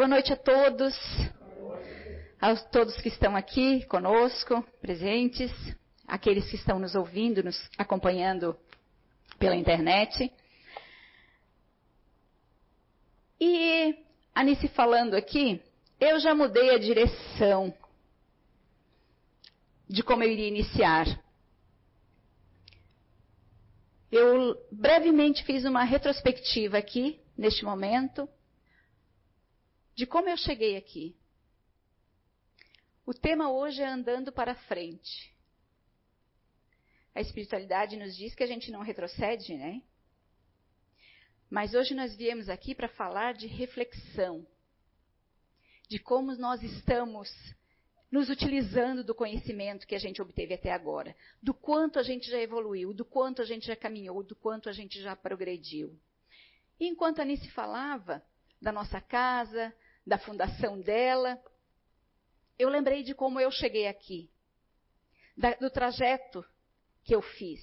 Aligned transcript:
Boa 0.00 0.08
noite 0.08 0.32
a 0.32 0.36
todos, 0.36 0.96
a 2.40 2.56
todos 2.56 2.96
que 3.02 3.08
estão 3.08 3.36
aqui 3.36 3.84
conosco, 3.84 4.66
presentes, 4.80 5.52
aqueles 6.08 6.48
que 6.48 6.56
estão 6.56 6.78
nos 6.78 6.94
ouvindo, 6.94 7.42
nos 7.42 7.68
acompanhando 7.76 8.56
pela 9.38 9.54
internet. 9.54 10.32
E 13.38 13.94
Anice 14.34 14.68
falando 14.68 15.12
aqui, 15.12 15.60
eu 16.00 16.18
já 16.18 16.34
mudei 16.34 16.70
a 16.70 16.78
direção 16.78 17.70
de 19.86 20.02
como 20.02 20.22
eu 20.22 20.30
iria 20.30 20.48
iniciar. 20.48 21.04
Eu 24.10 24.56
brevemente 24.72 25.44
fiz 25.44 25.66
uma 25.66 25.84
retrospectiva 25.84 26.78
aqui, 26.78 27.20
neste 27.36 27.66
momento, 27.66 28.26
de 30.00 30.06
como 30.06 30.30
eu 30.30 30.36
cheguei 30.38 30.78
aqui. 30.78 31.14
O 33.04 33.12
tema 33.12 33.52
hoje 33.52 33.82
é 33.82 33.86
andando 33.86 34.32
para 34.32 34.54
frente. 34.54 35.30
A 37.14 37.20
espiritualidade 37.20 37.98
nos 37.98 38.16
diz 38.16 38.34
que 38.34 38.42
a 38.42 38.46
gente 38.46 38.70
não 38.70 38.80
retrocede, 38.80 39.54
né? 39.58 39.82
Mas 41.50 41.74
hoje 41.74 41.94
nós 41.94 42.16
viemos 42.16 42.48
aqui 42.48 42.74
para 42.74 42.88
falar 42.88 43.34
de 43.34 43.46
reflexão, 43.46 44.46
de 45.86 45.98
como 45.98 46.34
nós 46.36 46.62
estamos 46.62 47.28
nos 48.10 48.30
utilizando 48.30 49.04
do 49.04 49.14
conhecimento 49.14 49.86
que 49.86 49.94
a 49.94 50.00
gente 50.00 50.22
obteve 50.22 50.54
até 50.54 50.72
agora, 50.72 51.14
do 51.42 51.52
quanto 51.52 51.98
a 51.98 52.02
gente 52.02 52.30
já 52.30 52.40
evoluiu, 52.40 52.94
do 52.94 53.04
quanto 53.04 53.42
a 53.42 53.44
gente 53.44 53.66
já 53.66 53.76
caminhou, 53.76 54.22
do 54.22 54.34
quanto 54.34 54.70
a 54.70 54.72
gente 54.72 54.98
já 55.02 55.14
progrediu. 55.14 55.94
E 56.80 56.88
enquanto 56.88 57.18
a 57.18 57.22
Anice 57.22 57.50
falava 57.50 58.24
da 58.62 58.72
nossa 58.72 58.98
casa, 58.98 59.74
da 60.10 60.18
fundação 60.18 60.80
dela, 60.80 61.40
eu 62.58 62.68
lembrei 62.68 63.04
de 63.04 63.14
como 63.14 63.38
eu 63.38 63.48
cheguei 63.48 63.86
aqui, 63.86 64.28
da, 65.36 65.54
do 65.54 65.70
trajeto 65.70 66.44
que 67.04 67.14
eu 67.14 67.22
fiz. 67.22 67.60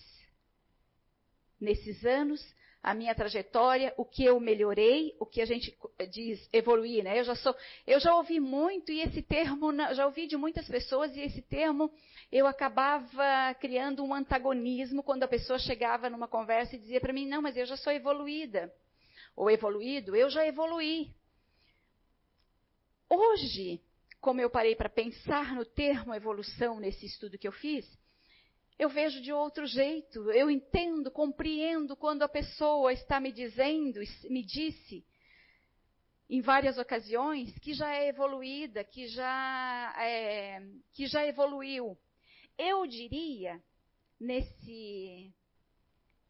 Nesses 1.59 2.05
anos, 2.05 2.41
a 2.81 2.93
minha 2.93 3.13
trajetória, 3.13 3.93
o 3.97 4.05
que 4.05 4.23
eu 4.23 4.39
melhorei, 4.39 5.13
o 5.19 5.25
que 5.25 5.41
a 5.41 5.45
gente 5.45 5.77
diz 6.09 6.47
evoluir, 6.53 7.03
né? 7.03 7.19
Eu 7.19 7.25
já 7.25 7.35
sou, 7.35 7.53
eu 7.85 7.99
já 7.99 8.15
ouvi 8.15 8.39
muito 8.39 8.93
e 8.93 9.01
esse 9.01 9.21
termo, 9.21 9.73
já 9.93 10.05
ouvi 10.05 10.25
de 10.25 10.37
muitas 10.37 10.69
pessoas 10.69 11.13
e 11.17 11.19
esse 11.19 11.41
termo 11.41 11.91
eu 12.31 12.47
acabava 12.47 13.53
criando 13.59 14.05
um 14.05 14.13
antagonismo 14.13 15.03
quando 15.03 15.23
a 15.23 15.27
pessoa 15.27 15.59
chegava 15.59 16.09
numa 16.09 16.29
conversa 16.29 16.77
e 16.77 16.79
dizia 16.79 17.01
para 17.01 17.11
mim, 17.11 17.27
não, 17.27 17.41
mas 17.41 17.57
eu 17.57 17.65
já 17.65 17.75
sou 17.75 17.91
evoluída 17.91 18.73
ou 19.35 19.51
evoluído, 19.51 20.15
eu 20.15 20.29
já 20.29 20.47
evoluí. 20.47 21.13
Hoje, 23.09 23.81
como 24.19 24.41
eu 24.41 24.49
parei 24.49 24.75
para 24.75 24.89
pensar 24.89 25.55
no 25.55 25.65
termo 25.65 26.13
evolução 26.13 26.79
nesse 26.79 27.05
estudo 27.05 27.37
que 27.37 27.47
eu 27.47 27.51
fiz, 27.51 27.87
eu 28.77 28.89
vejo 28.89 29.21
de 29.21 29.31
outro 29.31 29.65
jeito. 29.65 30.29
Eu 30.31 30.51
entendo, 30.51 31.09
compreendo 31.09 31.95
quando 31.95 32.23
a 32.23 32.29
pessoa 32.29 32.91
está 32.93 33.19
me 33.19 33.31
dizendo, 33.31 33.99
me 34.29 34.43
disse 34.43 35.05
em 36.29 36.41
várias 36.41 36.77
ocasiões 36.77 37.57
que 37.59 37.73
já 37.73 37.93
é 37.93 38.09
evoluída, 38.09 38.83
que 38.83 39.07
já 39.07 39.95
é, 39.97 40.61
que 40.93 41.07
já 41.07 41.25
evoluiu. 41.25 41.97
Eu 42.57 42.85
diria 42.85 43.63
nesse 44.19 45.33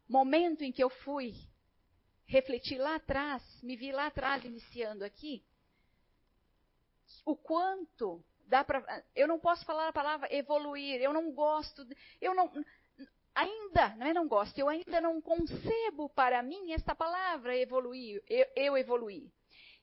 momento 0.07 0.63
em 0.63 0.71
que 0.71 0.83
eu 0.83 0.89
fui 0.89 1.33
refletir 2.25 2.77
lá 2.77 2.95
atrás, 2.95 3.41
me 3.63 3.75
vi 3.75 3.91
lá 3.91 4.07
atrás 4.07 4.43
iniciando 4.43 5.03
aqui, 5.03 5.43
o 7.25 7.35
quanto 7.35 8.23
dá 8.47 8.63
para. 8.63 9.03
Eu 9.15 9.27
não 9.27 9.39
posso 9.39 9.65
falar 9.65 9.87
a 9.87 9.93
palavra 9.93 10.33
evoluir. 10.33 11.01
Eu 11.01 11.13
não 11.13 11.31
gosto. 11.31 11.85
Eu 12.21 12.33
não. 12.33 12.51
Ainda, 13.35 13.89
não 13.97 14.07
é 14.07 14.13
não 14.13 14.27
gosto, 14.27 14.57
eu 14.57 14.67
ainda 14.67 14.99
não 14.99 15.21
concebo 15.21 16.09
para 16.09 16.41
mim 16.41 16.71
esta 16.71 16.95
palavra 16.95 17.55
evoluir, 17.55 18.23
eu, 18.27 18.47
eu 18.55 18.75
evoluir. 18.75 19.31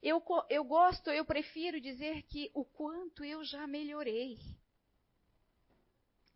Eu, 0.03 0.21
eu 0.51 0.65
gosto, 0.65 1.09
eu 1.11 1.25
prefiro 1.25 1.81
dizer 1.81 2.23
que 2.25 2.51
o 2.53 2.65
quanto 2.65 3.25
eu 3.25 3.45
já 3.45 3.65
melhorei. 3.65 4.39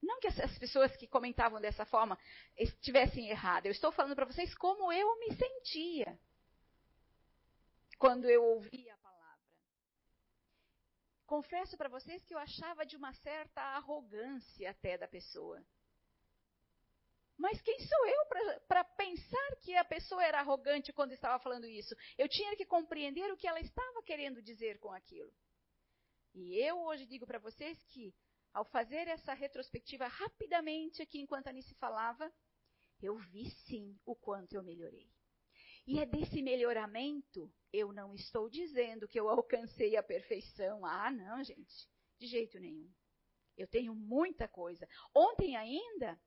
Não 0.00 0.20
que 0.20 0.28
as 0.28 0.58
pessoas 0.58 0.96
que 0.96 1.08
comentavam 1.08 1.60
dessa 1.60 1.84
forma 1.84 2.16
estivessem 2.56 3.28
erradas. 3.28 3.64
Eu 3.64 3.72
estou 3.72 3.90
falando 3.90 4.14
para 4.14 4.24
vocês 4.24 4.54
como 4.54 4.92
eu 4.92 5.18
me 5.18 5.34
sentia 5.34 6.16
quando 7.98 8.30
eu 8.30 8.44
ouvia 8.44 8.96
confesso 11.28 11.76
para 11.76 11.90
vocês 11.90 12.24
que 12.24 12.34
eu 12.34 12.38
achava 12.38 12.86
de 12.86 12.96
uma 12.96 13.12
certa 13.12 13.60
arrogância 13.60 14.70
até 14.70 14.96
da 14.96 15.06
pessoa. 15.06 15.62
Mas 17.36 17.60
quem 17.60 17.78
sou 17.78 18.06
eu 18.06 18.26
para 18.66 18.82
pensar 18.82 19.56
que 19.62 19.76
a 19.76 19.84
pessoa 19.84 20.24
era 20.24 20.40
arrogante 20.40 20.92
quando 20.92 21.12
estava 21.12 21.38
falando 21.38 21.66
isso? 21.66 21.94
Eu 22.16 22.28
tinha 22.28 22.56
que 22.56 22.64
compreender 22.64 23.30
o 23.30 23.36
que 23.36 23.46
ela 23.46 23.60
estava 23.60 24.02
querendo 24.02 24.42
dizer 24.42 24.78
com 24.80 24.90
aquilo. 24.90 25.32
E 26.34 26.58
eu 26.58 26.80
hoje 26.80 27.06
digo 27.06 27.26
para 27.26 27.38
vocês 27.38 27.80
que, 27.92 28.12
ao 28.52 28.64
fazer 28.64 29.06
essa 29.06 29.34
retrospectiva 29.34 30.08
rapidamente 30.08 31.02
aqui 31.02 31.20
enquanto 31.20 31.46
a 31.46 31.50
Anice 31.50 31.74
falava, 31.74 32.32
eu 33.00 33.16
vi 33.18 33.50
sim 33.66 33.96
o 34.04 34.16
quanto 34.16 34.54
eu 34.54 34.62
melhorei. 34.62 35.08
E 35.88 35.98
é 35.98 36.04
desse 36.04 36.42
melhoramento, 36.42 37.50
eu 37.72 37.94
não 37.94 38.14
estou 38.14 38.50
dizendo 38.50 39.08
que 39.08 39.18
eu 39.18 39.26
alcancei 39.26 39.96
a 39.96 40.02
perfeição. 40.02 40.84
Ah, 40.84 41.10
não, 41.10 41.42
gente, 41.42 41.88
de 42.18 42.26
jeito 42.26 42.60
nenhum. 42.60 42.92
Eu 43.56 43.66
tenho 43.66 43.94
muita 43.94 44.46
coisa. 44.46 44.86
Ontem 45.14 45.56
ainda, 45.56 46.20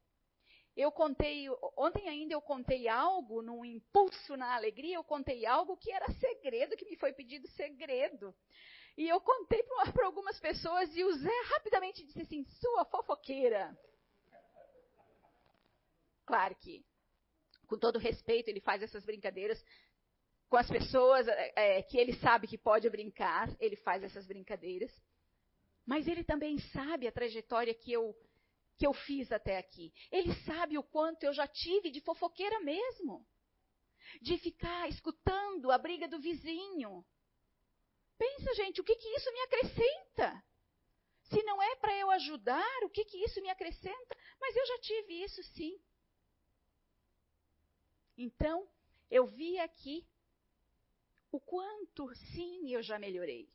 eu 0.75 0.91
contei, 0.91 1.45
ontem 1.77 2.09
ainda 2.09 2.33
eu 2.33 2.41
contei 2.41 2.87
algo 2.87 3.43
num 3.43 3.63
impulso 3.63 4.35
na 4.35 4.55
alegria, 4.55 4.95
eu 4.95 5.03
contei 5.03 5.45
algo 5.45 5.77
que 5.77 5.91
era 5.91 6.11
segredo, 6.13 6.75
que 6.75 6.89
me 6.89 6.97
foi 6.97 7.13
pedido 7.13 7.47
segredo. 7.49 8.35
E 8.97 9.07
eu 9.07 9.21
contei 9.21 9.61
para 9.93 10.07
algumas 10.07 10.39
pessoas 10.39 10.89
e 10.95 11.03
o 11.03 11.13
Zé 11.13 11.41
rapidamente 11.53 12.03
disse 12.03 12.21
assim: 12.23 12.43
sua 12.45 12.83
fofoqueira. 12.85 13.77
Claro 16.25 16.55
que 16.55 16.83
com 17.71 17.77
todo 17.77 17.97
respeito, 17.97 18.49
ele 18.49 18.59
faz 18.59 18.83
essas 18.83 19.05
brincadeiras 19.05 19.63
com 20.49 20.57
as 20.57 20.67
pessoas 20.67 21.25
é, 21.25 21.77
é, 21.77 21.81
que 21.81 21.97
ele 21.97 22.13
sabe 22.17 22.45
que 22.45 22.57
pode 22.57 22.89
brincar, 22.89 23.47
ele 23.61 23.77
faz 23.77 24.03
essas 24.03 24.27
brincadeiras. 24.27 24.91
Mas 25.85 26.05
ele 26.05 26.21
também 26.21 26.59
sabe 26.73 27.07
a 27.07 27.13
trajetória 27.13 27.73
que 27.73 27.89
eu, 27.93 28.13
que 28.77 28.85
eu 28.85 28.91
fiz 28.91 29.31
até 29.31 29.57
aqui. 29.57 29.93
Ele 30.11 30.33
sabe 30.43 30.77
o 30.77 30.83
quanto 30.83 31.23
eu 31.23 31.31
já 31.31 31.47
tive 31.47 31.89
de 31.89 32.01
fofoqueira 32.01 32.59
mesmo. 32.59 33.25
De 34.21 34.37
ficar 34.39 34.89
escutando 34.89 35.71
a 35.71 35.77
briga 35.77 36.09
do 36.09 36.19
vizinho. 36.19 37.05
Pensa, 38.17 38.53
gente, 38.55 38.81
o 38.81 38.83
que, 38.83 38.97
que 38.97 39.07
isso 39.07 39.31
me 39.31 39.39
acrescenta? 39.43 40.43
Se 41.29 41.41
não 41.43 41.63
é 41.63 41.77
para 41.77 41.97
eu 41.97 42.11
ajudar, 42.11 42.83
o 42.83 42.89
que, 42.89 43.05
que 43.05 43.17
isso 43.23 43.41
me 43.41 43.49
acrescenta? 43.49 44.17
Mas 44.41 44.57
eu 44.57 44.65
já 44.65 44.77
tive 44.79 45.23
isso 45.23 45.41
sim. 45.55 45.79
Então, 48.21 48.69
eu 49.09 49.25
vi 49.25 49.57
aqui 49.57 50.07
o 51.31 51.39
quanto, 51.39 52.13
sim, 52.33 52.71
eu 52.71 52.83
já 52.83 52.99
melhorei. 52.99 53.49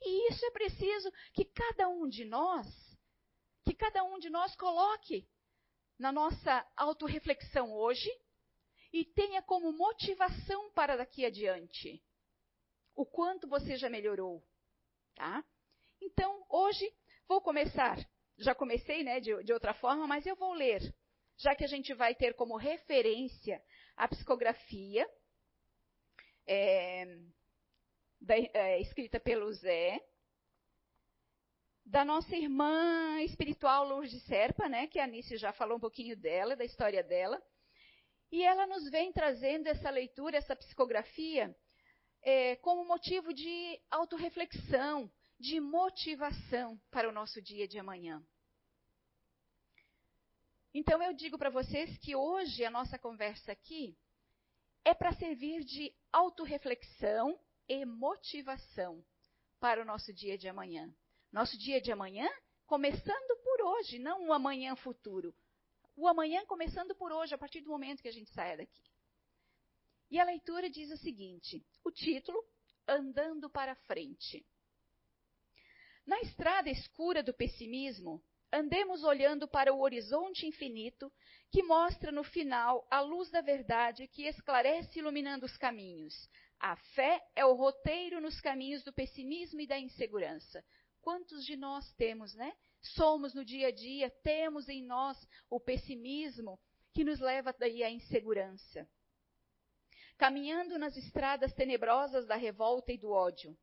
E 0.00 0.32
isso 0.32 0.46
é 0.46 0.50
preciso 0.50 1.12
que 1.34 1.44
cada 1.44 1.88
um 1.90 2.08
de 2.08 2.24
nós, 2.24 2.66
que 3.66 3.74
cada 3.74 4.02
um 4.04 4.18
de 4.18 4.30
nós 4.30 4.56
coloque 4.56 5.28
na 5.98 6.10
nossa 6.10 6.66
autorreflexão 6.74 7.70
hoje 7.74 8.10
e 8.90 9.04
tenha 9.04 9.42
como 9.42 9.72
motivação 9.72 10.70
para 10.72 10.96
daqui 10.96 11.26
adiante 11.26 12.02
o 12.94 13.04
quanto 13.04 13.46
você 13.46 13.76
já 13.76 13.90
melhorou, 13.90 14.42
tá? 15.16 15.44
Então, 16.00 16.46
hoje 16.48 16.90
vou 17.28 17.42
começar, 17.42 17.98
já 18.38 18.54
comecei, 18.54 19.04
né, 19.04 19.20
de, 19.20 19.44
de 19.44 19.52
outra 19.52 19.74
forma, 19.74 20.06
mas 20.06 20.24
eu 20.24 20.34
vou 20.34 20.54
ler, 20.54 20.80
já 21.36 21.54
que 21.54 21.64
a 21.64 21.68
gente 21.68 21.92
vai 21.94 22.14
ter 22.14 22.34
como 22.34 22.56
referência 22.56 23.62
a 23.98 24.06
psicografia, 24.06 25.10
é, 26.46 27.18
da, 28.20 28.36
é, 28.36 28.80
escrita 28.80 29.18
pelo 29.18 29.52
Zé, 29.52 30.00
da 31.84 32.04
nossa 32.04 32.36
irmã 32.36 33.20
espiritual 33.22 33.88
Lourdes 33.88 34.22
Serpa, 34.22 34.68
né, 34.68 34.86
que 34.86 35.00
a 35.00 35.04
Anice 35.04 35.36
já 35.36 35.52
falou 35.52 35.78
um 35.78 35.80
pouquinho 35.80 36.16
dela, 36.16 36.54
da 36.54 36.64
história 36.64 37.02
dela. 37.02 37.42
E 38.30 38.44
ela 38.44 38.66
nos 38.66 38.88
vem 38.88 39.12
trazendo 39.12 39.66
essa 39.66 39.90
leitura, 39.90 40.36
essa 40.36 40.54
psicografia, 40.54 41.54
é, 42.22 42.54
como 42.56 42.84
motivo 42.84 43.34
de 43.34 43.80
autorreflexão, 43.90 45.10
de 45.40 45.58
motivação 45.60 46.80
para 46.90 47.08
o 47.08 47.12
nosso 47.12 47.42
dia 47.42 47.66
de 47.66 47.78
amanhã. 47.78 48.22
Então 50.74 51.02
eu 51.02 51.12
digo 51.12 51.38
para 51.38 51.50
vocês 51.50 51.96
que 51.98 52.14
hoje 52.14 52.64
a 52.64 52.70
nossa 52.70 52.98
conversa 52.98 53.52
aqui 53.52 53.96
é 54.84 54.94
para 54.94 55.12
servir 55.14 55.64
de 55.64 55.94
autorreflexão 56.12 57.38
e 57.68 57.84
motivação 57.84 59.04
para 59.58 59.82
o 59.82 59.84
nosso 59.84 60.12
dia 60.12 60.36
de 60.36 60.48
amanhã. 60.48 60.94
Nosso 61.32 61.58
dia 61.58 61.80
de 61.80 61.90
amanhã 61.90 62.28
começando 62.66 63.36
por 63.42 63.62
hoje, 63.62 63.98
não 63.98 64.28
o 64.28 64.32
amanhã 64.32 64.76
futuro. 64.76 65.34
O 65.96 66.06
amanhã 66.06 66.44
começando 66.46 66.94
por 66.94 67.10
hoje, 67.10 67.34
a 67.34 67.38
partir 67.38 67.62
do 67.62 67.70
momento 67.70 68.02
que 68.02 68.08
a 68.08 68.12
gente 68.12 68.30
saia 68.30 68.58
daqui. 68.58 68.82
E 70.10 70.20
a 70.20 70.24
leitura 70.24 70.70
diz 70.70 70.90
o 70.90 70.96
seguinte: 70.98 71.64
o 71.82 71.90
título, 71.90 72.44
Andando 72.86 73.50
para 73.50 73.74
Frente. 73.74 74.46
Na 76.06 76.20
estrada 76.20 76.70
escura 76.70 77.22
do 77.22 77.34
pessimismo, 77.34 78.22
andemos 78.52 79.04
olhando 79.04 79.46
para 79.46 79.72
o 79.72 79.80
horizonte 79.80 80.46
infinito 80.46 81.12
que 81.50 81.62
mostra 81.62 82.10
no 82.10 82.24
final 82.24 82.86
a 82.90 83.00
luz 83.00 83.30
da 83.30 83.40
verdade 83.40 84.08
que 84.08 84.26
esclarece 84.26 84.98
iluminando 84.98 85.46
os 85.46 85.56
caminhos. 85.56 86.28
A 86.60 86.76
fé 86.76 87.22
é 87.36 87.44
o 87.44 87.54
roteiro 87.54 88.20
nos 88.20 88.40
caminhos 88.40 88.82
do 88.82 88.92
pessimismo 88.92 89.60
e 89.60 89.66
da 89.66 89.78
insegurança. 89.78 90.64
Quantos 91.00 91.44
de 91.44 91.56
nós 91.56 91.92
temos, 91.94 92.34
né? 92.34 92.52
Somos 92.80 93.34
no 93.34 93.44
dia 93.44 93.68
a 93.68 93.70
dia, 93.70 94.10
temos 94.22 94.68
em 94.68 94.82
nós 94.82 95.16
o 95.48 95.60
pessimismo 95.60 96.58
que 96.94 97.04
nos 97.04 97.20
leva 97.20 97.54
daí 97.58 97.82
à 97.82 97.90
insegurança. 97.90 98.88
Caminhando 100.16 100.78
nas 100.78 100.96
estradas 100.96 101.52
tenebrosas 101.52 102.26
da 102.26 102.34
revolta 102.34 102.92
e 102.92 102.98
do 102.98 103.10
ódio, 103.10 103.56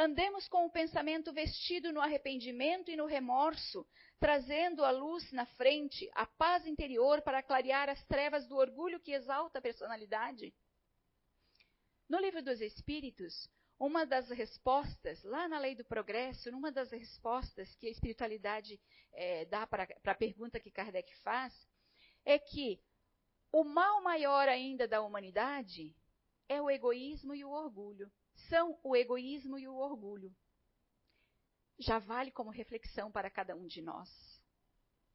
Andemos 0.00 0.46
com 0.46 0.64
o 0.64 0.70
pensamento 0.70 1.32
vestido 1.32 1.92
no 1.92 2.00
arrependimento 2.00 2.88
e 2.88 2.96
no 2.96 3.04
remorso, 3.04 3.84
trazendo 4.20 4.84
a 4.84 4.92
luz 4.92 5.32
na 5.32 5.44
frente, 5.44 6.08
a 6.14 6.24
paz 6.24 6.64
interior 6.68 7.20
para 7.20 7.42
clarear 7.42 7.88
as 7.88 8.00
trevas 8.04 8.46
do 8.46 8.54
orgulho 8.54 9.00
que 9.00 9.10
exalta 9.10 9.58
a 9.58 9.62
personalidade. 9.62 10.54
No 12.08 12.20
livro 12.20 12.40
dos 12.40 12.60
Espíritos, 12.60 13.50
uma 13.76 14.06
das 14.06 14.30
respostas, 14.30 15.20
lá 15.24 15.48
na 15.48 15.58
lei 15.58 15.74
do 15.74 15.84
progresso, 15.84 16.48
numa 16.52 16.70
das 16.70 16.92
respostas 16.92 17.74
que 17.74 17.88
a 17.88 17.90
espiritualidade 17.90 18.80
é, 19.12 19.46
dá 19.46 19.66
para 19.66 19.88
a 20.04 20.14
pergunta 20.14 20.60
que 20.60 20.70
Kardec 20.70 21.12
faz, 21.22 21.52
é 22.24 22.38
que 22.38 22.80
o 23.50 23.64
mal 23.64 24.00
maior 24.00 24.48
ainda 24.48 24.86
da 24.86 25.02
humanidade 25.02 25.92
é 26.48 26.62
o 26.62 26.70
egoísmo 26.70 27.34
e 27.34 27.44
o 27.44 27.50
orgulho 27.50 28.08
são 28.48 28.78
o 28.82 28.96
egoísmo 28.96 29.58
e 29.58 29.66
o 29.68 29.76
orgulho. 29.76 30.34
Já 31.78 31.98
vale 31.98 32.30
como 32.30 32.50
reflexão 32.50 33.10
para 33.10 33.30
cada 33.30 33.54
um 33.54 33.66
de 33.66 33.80
nós. 33.82 34.08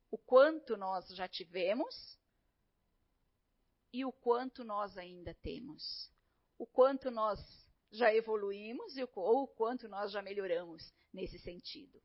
O 0.10 0.18
quanto 0.18 0.78
nós 0.78 1.08
já 1.10 1.28
tivemos 1.28 2.18
e 3.92 4.06
o 4.06 4.12
quanto 4.12 4.64
nós 4.64 4.98
ainda 4.98 5.34
temos. 5.36 6.12
O 6.58 6.66
quanto 6.66 7.12
nós 7.12 7.40
já 7.92 8.14
evoluímos 8.14 8.96
ou 9.16 9.44
o 9.44 9.48
quanto 9.48 9.88
nós 9.88 10.12
já 10.12 10.22
melhoramos 10.22 10.94
nesse 11.14 11.38
sentido. 11.40 12.02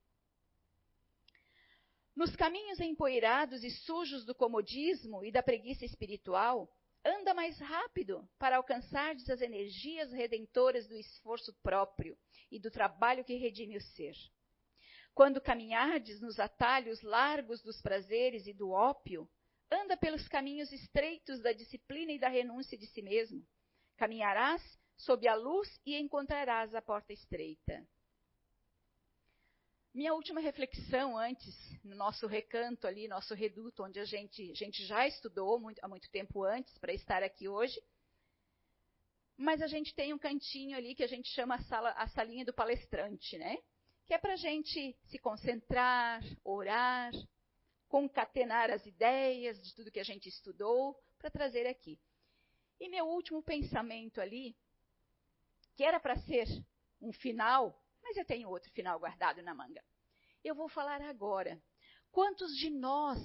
Nos 2.15 2.35
caminhos 2.35 2.81
empoeirados 2.81 3.63
e 3.63 3.71
sujos 3.71 4.25
do 4.25 4.35
comodismo 4.35 5.25
e 5.25 5.31
da 5.31 5.43
preguiça 5.43 5.85
espiritual, 5.85 6.69
anda 7.09 7.33
mais 7.33 7.59
rápido 7.59 8.29
para 8.39 8.57
alcançar 8.57 9.15
as 9.15 9.41
energias 9.41 10.13
redentoras 10.13 10.87
do 10.87 10.95
esforço 10.95 11.55
próprio 11.63 12.17
e 12.51 12.61
do 12.61 12.71
trabalho 12.71 13.25
que 13.25 13.35
redime 13.35 13.77
o 13.77 13.81
ser. 13.81 14.15
Quando 15.15 15.41
caminhardes 15.41 16.21
nos 16.21 16.39
atalhos 16.39 17.01
largos 17.03 17.63
dos 17.63 17.81
prazeres 17.81 18.47
e 18.47 18.53
do 18.53 18.71
ópio, 18.71 19.29
anda 19.71 19.97
pelos 19.97 20.29
caminhos 20.29 20.71
estreitos 20.71 21.41
da 21.41 21.53
disciplina 21.53 22.13
e 22.13 22.19
da 22.19 22.29
renúncia 22.29 22.77
de 22.77 22.87
si 22.87 23.03
mesmo. 23.03 23.43
Caminharás 23.97 24.63
sob 24.97 25.27
a 25.27 25.35
luz 25.35 25.81
e 25.87 25.97
encontrarás 25.97 26.75
a 26.75 26.83
porta 26.83 27.13
estreita. 27.13 27.87
Minha 29.99 30.15
última 30.15 30.41
reflexão 30.41 31.19
antes, 31.19 31.57
no 31.83 31.97
nosso 31.97 32.29
recanto 32.29 32.87
ali, 32.87 33.09
nosso 33.09 33.35
reduto, 33.35 33.83
onde 33.83 33.99
a 33.99 34.05
gente, 34.05 34.49
a 34.49 34.55
gente 34.55 34.87
já 34.87 35.09
estudou 35.09 35.59
muito, 35.59 35.85
há 35.85 35.89
muito 35.89 36.09
tempo 36.11 36.45
antes 36.45 36.79
para 36.79 36.93
estar 36.93 37.21
aqui 37.25 37.49
hoje. 37.49 37.83
Mas 39.37 39.61
a 39.61 39.67
gente 39.67 39.93
tem 39.97 40.15
um 40.15 40.19
cantinho 40.19 40.77
ali 40.77 40.95
que 40.95 41.03
a 41.03 41.09
gente 41.09 41.29
chama 41.31 41.57
a, 41.57 41.63
sala, 41.65 41.91
a 41.95 42.07
salinha 42.11 42.45
do 42.45 42.55
palestrante, 42.55 43.37
né? 43.39 43.59
Que 44.07 44.15
é 44.15 44.19
para 44.19 44.35
a 44.35 44.37
gente 44.37 44.97
se 45.07 45.19
concentrar, 45.19 46.23
orar, 46.45 47.11
concatenar 47.89 48.71
as 48.71 48.87
ideias 48.87 49.61
de 49.61 49.75
tudo 49.75 49.91
que 49.91 49.99
a 49.99 50.05
gente 50.05 50.29
estudou 50.29 50.97
para 51.19 51.29
trazer 51.29 51.67
aqui. 51.67 51.99
E 52.79 52.89
meu 52.89 53.05
último 53.05 53.43
pensamento 53.43 54.21
ali, 54.21 54.55
que 55.75 55.83
era 55.83 55.99
para 55.99 56.17
ser 56.21 56.47
um 57.01 57.13
final, 57.13 57.77
mas 58.09 58.17
eu 58.17 58.25
tenho 58.25 58.49
outro 58.49 58.71
final 58.71 58.99
guardado 58.99 59.43
na 59.43 59.55
manga. 59.55 59.85
Eu 60.43 60.55
vou 60.55 60.67
falar 60.67 61.03
agora. 61.03 61.63
Quantos 62.11 62.57
de 62.57 62.71
nós 62.71 63.19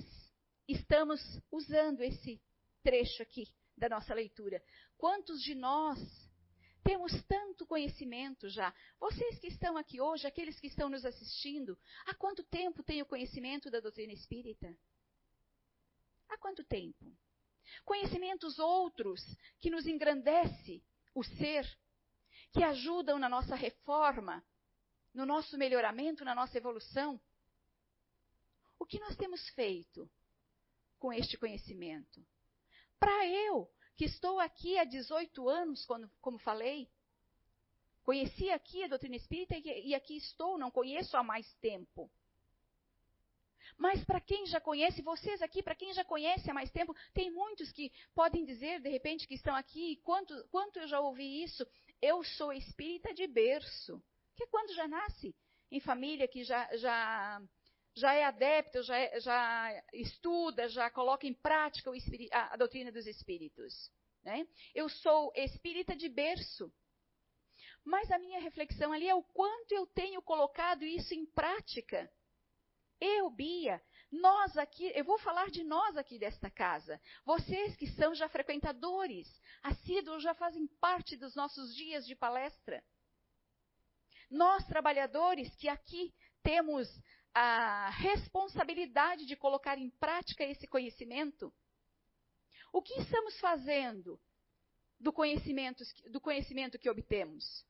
estamos 0.68 1.22
usando 1.50 2.02
esse 2.02 2.42
trecho 2.84 3.24
aqui 3.24 3.48
da 3.78 3.88
nossa 3.88 4.14
leitura? 4.14 4.62
Quantos 4.98 5.42
de 5.42 5.56
nós 5.56 5.98
temos 6.84 7.14
tanto 7.24 7.66
conhecimento 7.66 8.50
já? 8.50 8.76
Vocês 9.00 9.40
que 9.40 9.48
estão 9.48 9.78
aqui 9.78 10.02
hoje, 10.02 10.28
aqueles 10.28 10.60
que 10.60 10.68
estão 10.68 10.90
nos 10.90 11.06
assistindo, 11.06 11.80
há 12.06 12.14
quanto 12.14 12.44
tempo 12.44 12.84
tem 12.84 13.02
o 13.02 13.06
conhecimento 13.06 13.72
da 13.72 13.80
doutrina 13.80 14.12
espírita? 14.12 14.78
Há 16.28 16.38
quanto 16.38 16.62
tempo? 16.62 17.10
Conhecimentos 17.86 18.60
outros 18.60 19.22
que 19.62 19.70
nos 19.70 19.88
engrandece 19.88 20.84
o 21.16 21.24
ser, 21.24 21.66
que 22.52 22.62
ajudam 22.64 23.18
na 23.18 23.30
nossa 23.30 23.56
reforma, 23.56 24.44
no 25.14 25.26
nosso 25.26 25.58
melhoramento, 25.58 26.26
na 26.26 26.34
nossa 26.34 26.58
evolução. 26.58 27.20
O 28.80 28.86
que 28.86 29.00
nós 29.00 29.16
temos 29.16 29.48
feito 29.50 30.10
com 31.00 31.14
este 31.14 31.38
conhecimento? 31.38 32.26
Para 33.00 33.28
eu, 33.28 33.70
que 33.96 34.06
estou 34.06 34.40
aqui 34.40 34.78
há 34.78 34.84
18 34.84 35.48
anos, 35.50 35.86
quando, 35.86 36.10
como 36.20 36.38
falei, 36.40 36.90
conheci 38.04 38.50
aqui 38.50 38.84
a 38.84 38.88
doutrina 38.88 39.16
espírita 39.16 39.56
e, 39.56 39.90
e 39.90 39.96
aqui 39.96 40.18
estou, 40.18 40.58
não 40.58 40.72
conheço 40.72 41.16
há 41.16 41.24
mais 41.24 41.52
tempo. 41.56 42.10
Mas 43.78 44.04
para 44.04 44.22
quem 44.22 44.46
já 44.46 44.60
conhece, 44.60 45.02
vocês 45.02 45.42
aqui, 45.42 45.64
para 45.64 45.76
quem 45.76 45.94
já 45.94 46.04
conhece 46.06 46.50
há 46.50 46.54
mais 46.54 46.72
tempo, 46.72 46.96
tem 47.14 47.32
muitos 47.32 47.72
que 47.72 47.92
podem 48.14 48.46
dizer, 48.46 48.82
de 48.82 48.90
repente, 48.90 49.28
que 49.28 49.34
estão 49.34 49.56
aqui, 49.56 49.98
quanto, 50.04 50.48
quanto 50.50 50.80
eu 50.80 50.88
já 50.88 51.00
ouvi 51.00 51.44
isso, 51.44 51.66
eu 52.02 52.24
sou 52.24 52.54
espírita 52.54 53.14
de 53.14 53.28
berço. 53.28 54.02
Que 54.36 54.44
é 54.44 54.48
quando 54.48 54.74
já 54.74 54.88
nasce 54.88 55.36
em 55.72 55.80
família 55.80 56.28
que 56.28 56.44
já, 56.44 56.76
já, 56.78 57.42
já 57.96 58.14
é 58.14 58.24
adepto, 58.24 58.84
já, 58.84 58.98
é, 58.98 59.20
já 59.20 59.84
estuda, 59.94 60.70
já 60.70 60.90
coloca 60.90 61.26
em 61.26 61.34
prática 61.34 61.92
a, 62.32 62.54
a, 62.54 62.58
doutrina 62.58 62.92
dos 62.92 63.08
espíritos. 63.08 63.92
Né? 64.24 64.48
Eu 64.74 64.88
sou 64.88 65.32
espírita 65.36 65.96
de 65.96 66.10
berço. 66.10 66.72
Mas 67.84 68.10
a 68.12 68.20
minha 68.20 68.40
reflexão 68.40 68.94
ali 68.94 69.08
é 69.08 69.16
o 69.16 69.24
quanto 69.24 69.74
eu 69.74 69.86
tenho 69.88 70.22
colocado 70.22 70.84
isso 70.84 71.14
em 71.14 71.26
prática. 71.26 72.10
Eu, 73.00 73.30
Bia, 73.30 73.82
nós 74.10 74.56
aqui, 74.58 74.92
eu 74.96 75.04
vou 75.04 75.18
falar 75.20 75.50
de 75.50 75.64
nós 75.64 75.98
aqui 75.98 76.18
desta 76.18 76.50
casa. 76.50 77.02
Vocês 77.26 77.76
que 77.76 77.88
são 77.88 78.14
já 78.16 78.30
frequentadores, 78.30 79.28
assíduos, 79.64 80.24
já 80.24 80.34
fazem 80.36 80.68
parte 80.80 81.18
dos 81.18 81.36
nossos 81.36 81.76
dias 81.76 82.06
de 82.06 82.16
palestra. 82.16 82.82
Nós, 84.34 84.66
trabalhadores, 84.66 85.56
que 85.58 85.70
aqui 85.70 86.12
temos 86.42 86.90
a 87.36 87.92
responsabilidade 87.92 89.28
de 89.28 89.36
colocar 89.36 89.78
em 89.78 89.92
prática 89.92 90.44
esse 90.44 90.68
conhecimento, 90.68 91.54
o 92.74 92.82
que 92.82 93.00
estamos 93.00 93.40
fazendo 93.40 94.20
do 95.00 95.14
conhecimento, 95.14 95.84
do 96.10 96.20
conhecimento 96.20 96.80
que 96.80 96.90
obtemos? 96.90 97.64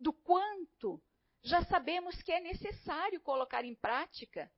Do 0.00 0.14
quanto 0.14 1.02
já 1.42 1.62
sabemos 1.66 2.22
que 2.22 2.32
é 2.32 2.40
necessário 2.40 3.20
colocar 3.20 3.62
em 3.62 3.74
prática, 3.74 4.50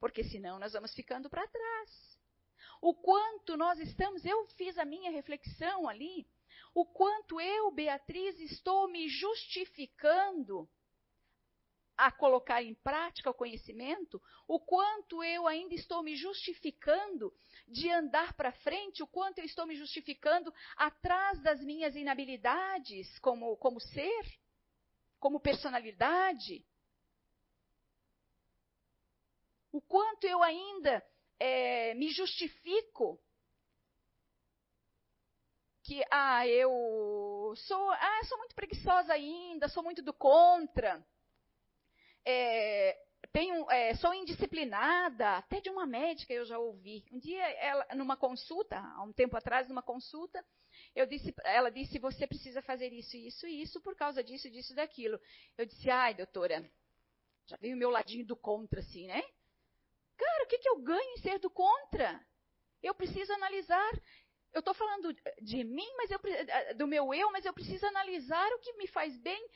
porque 0.00 0.24
senão 0.24 0.58
nós 0.58 0.72
vamos 0.72 0.94
ficando 0.94 1.28
para 1.28 1.46
trás. 1.46 2.18
O 2.80 2.94
quanto 2.94 3.58
nós 3.58 3.78
estamos, 3.78 4.24
eu 4.24 4.46
fiz 4.56 4.78
a 4.78 4.86
minha 4.86 5.10
reflexão 5.10 5.86
ali, 5.86 6.26
o 6.74 6.84
quanto 6.84 7.40
eu, 7.40 7.70
Beatriz, 7.70 8.38
estou 8.40 8.88
me 8.88 9.08
justificando 9.08 10.68
a 11.96 12.12
colocar 12.12 12.62
em 12.62 12.74
prática 12.74 13.30
o 13.30 13.34
conhecimento, 13.34 14.22
o 14.46 14.60
quanto 14.60 15.24
eu 15.24 15.46
ainda 15.46 15.74
estou 15.74 16.02
me 16.02 16.14
justificando 16.14 17.32
de 17.66 17.90
andar 17.90 18.34
para 18.34 18.52
frente, 18.52 19.02
o 19.02 19.06
quanto 19.06 19.38
eu 19.38 19.44
estou 19.44 19.66
me 19.66 19.74
justificando 19.74 20.52
atrás 20.76 21.40
das 21.42 21.60
minhas 21.62 21.96
inabilidades 21.96 23.18
como, 23.20 23.56
como 23.56 23.80
ser, 23.80 24.38
como 25.18 25.40
personalidade. 25.40 26.64
O 29.72 29.80
quanto 29.80 30.24
eu 30.24 30.42
ainda 30.42 31.02
é, 31.38 31.94
me 31.94 32.10
justifico 32.10 33.18
que, 35.86 36.04
ah, 36.10 36.46
eu 36.48 37.54
sou, 37.56 37.90
ah, 37.92 38.20
sou 38.24 38.38
muito 38.38 38.56
preguiçosa 38.56 39.12
ainda, 39.12 39.68
sou 39.68 39.84
muito 39.84 40.02
do 40.02 40.12
contra. 40.12 41.00
É, 42.24 42.98
tenho, 43.32 43.70
é, 43.70 43.94
sou 43.94 44.12
indisciplinada, 44.12 45.36
até 45.36 45.60
de 45.60 45.70
uma 45.70 45.86
médica 45.86 46.34
eu 46.34 46.44
já 46.44 46.58
ouvi. 46.58 47.04
Um 47.12 47.20
dia, 47.20 47.48
ela, 47.60 47.86
numa 47.94 48.16
consulta, 48.16 48.76
há 48.76 49.04
um 49.04 49.12
tempo 49.12 49.36
atrás, 49.36 49.68
numa 49.68 49.82
consulta, 49.82 50.44
eu 50.92 51.06
disse, 51.06 51.32
ela 51.44 51.70
disse: 51.70 52.00
você 52.00 52.26
precisa 52.26 52.60
fazer 52.62 52.92
isso, 52.92 53.16
isso 53.16 53.46
e 53.46 53.62
isso 53.62 53.80
por 53.80 53.94
causa 53.94 54.24
disso, 54.24 54.50
disso 54.50 54.72
e 54.72 54.76
daquilo. 54.76 55.20
Eu 55.56 55.66
disse: 55.66 55.88
ai, 55.88 56.14
doutora, 56.14 56.68
já 57.46 57.56
veio 57.58 57.76
o 57.76 57.78
meu 57.78 57.90
ladinho 57.90 58.26
do 58.26 58.34
contra, 58.34 58.80
assim, 58.80 59.06
né? 59.06 59.22
Cara, 60.16 60.44
o 60.44 60.48
que, 60.48 60.58
que 60.58 60.68
eu 60.68 60.82
ganho 60.82 61.12
em 61.12 61.18
ser 61.18 61.38
do 61.38 61.48
contra? 61.48 62.20
Eu 62.82 62.94
preciso 62.94 63.32
analisar. 63.32 64.02
Eu 64.56 64.60
estou 64.60 64.72
falando 64.72 65.14
de 65.42 65.62
mim, 65.64 65.86
mas 65.98 66.10
eu, 66.10 66.18
do 66.76 66.86
meu 66.86 67.12
eu, 67.12 67.30
mas 67.30 67.44
eu 67.44 67.52
preciso 67.52 67.84
analisar 67.84 68.50
o 68.52 68.58
que 68.58 68.72
me 68.78 68.86
faz 68.86 69.14
bem, 69.18 69.50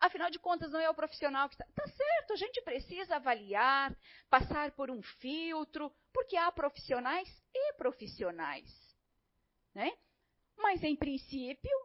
Afinal 0.00 0.30
de 0.30 0.38
contas, 0.38 0.70
não 0.70 0.80
é 0.80 0.90
o 0.90 0.94
profissional 0.94 1.48
que 1.48 1.54
está. 1.54 1.64
Tá 1.74 1.86
certo, 1.88 2.34
a 2.34 2.36
gente 2.36 2.60
precisa 2.60 3.16
avaliar, 3.16 3.96
passar 4.28 4.70
por 4.72 4.90
um 4.90 5.02
filtro, 5.02 5.90
porque 6.12 6.36
há 6.36 6.52
profissionais 6.52 7.28
e 7.54 7.72
profissionais. 7.74 8.70
Né? 9.74 9.90
Mas, 10.58 10.82
em 10.82 10.94
princípio, 10.94 11.76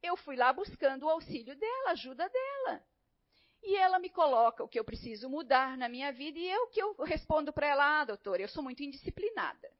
eu 0.00 0.16
fui 0.16 0.36
lá 0.36 0.52
buscando 0.52 1.06
o 1.06 1.10
auxílio 1.10 1.56
dela, 1.56 1.88
a 1.88 1.92
ajuda 1.92 2.28
dela. 2.28 2.84
E 3.62 3.76
ela 3.76 3.98
me 3.98 4.10
coloca 4.10 4.62
o 4.62 4.68
que 4.68 4.78
eu 4.78 4.84
preciso 4.84 5.28
mudar 5.28 5.76
na 5.76 5.88
minha 5.88 6.12
vida 6.12 6.38
e 6.38 6.48
eu 6.48 6.68
que 6.68 6.80
eu 6.80 6.94
respondo 7.02 7.52
para 7.52 7.66
ela, 7.66 8.00
ah, 8.00 8.04
doutora, 8.04 8.42
eu 8.42 8.48
sou 8.48 8.62
muito 8.62 8.82
indisciplinada. 8.82 9.72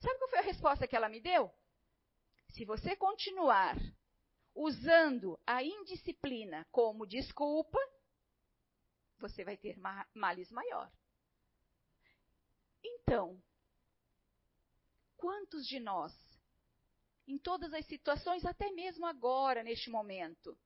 Sabe 0.00 0.18
qual 0.18 0.30
foi 0.30 0.38
a 0.38 0.42
resposta 0.42 0.86
que 0.86 0.96
ela 0.96 1.08
me 1.08 1.20
deu? 1.20 1.52
Se 2.50 2.64
você 2.64 2.96
continuar 2.96 3.76
usando 4.54 5.38
a 5.46 5.62
indisciplina 5.62 6.66
como 6.70 7.06
desculpa, 7.06 7.78
você 9.18 9.44
vai 9.44 9.56
ter 9.56 9.76
males 10.14 10.50
maior. 10.50 10.90
Então, 12.82 13.42
quantos 15.16 15.66
de 15.66 15.80
nós, 15.80 16.12
em 17.26 17.38
todas 17.38 17.72
as 17.74 17.84
situações, 17.86 18.44
até 18.44 18.70
mesmo 18.70 19.04
agora, 19.04 19.62
neste 19.62 19.90
momento, 19.90 20.58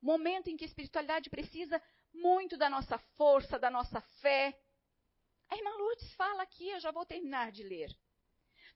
momento 0.00 0.48
em 0.48 0.56
que 0.56 0.64
a 0.64 0.68
espiritualidade 0.68 1.28
precisa 1.28 1.82
muito 2.12 2.56
da 2.56 2.70
nossa 2.70 2.98
força, 3.16 3.58
da 3.58 3.70
nossa 3.70 4.00
fé. 4.20 4.58
A 5.48 5.56
irmã 5.56 5.70
Lourdes 5.76 6.14
fala 6.14 6.42
aqui, 6.42 6.68
eu 6.68 6.80
já 6.80 6.90
vou 6.90 7.04
terminar 7.04 7.52
de 7.52 7.62
ler. 7.62 7.90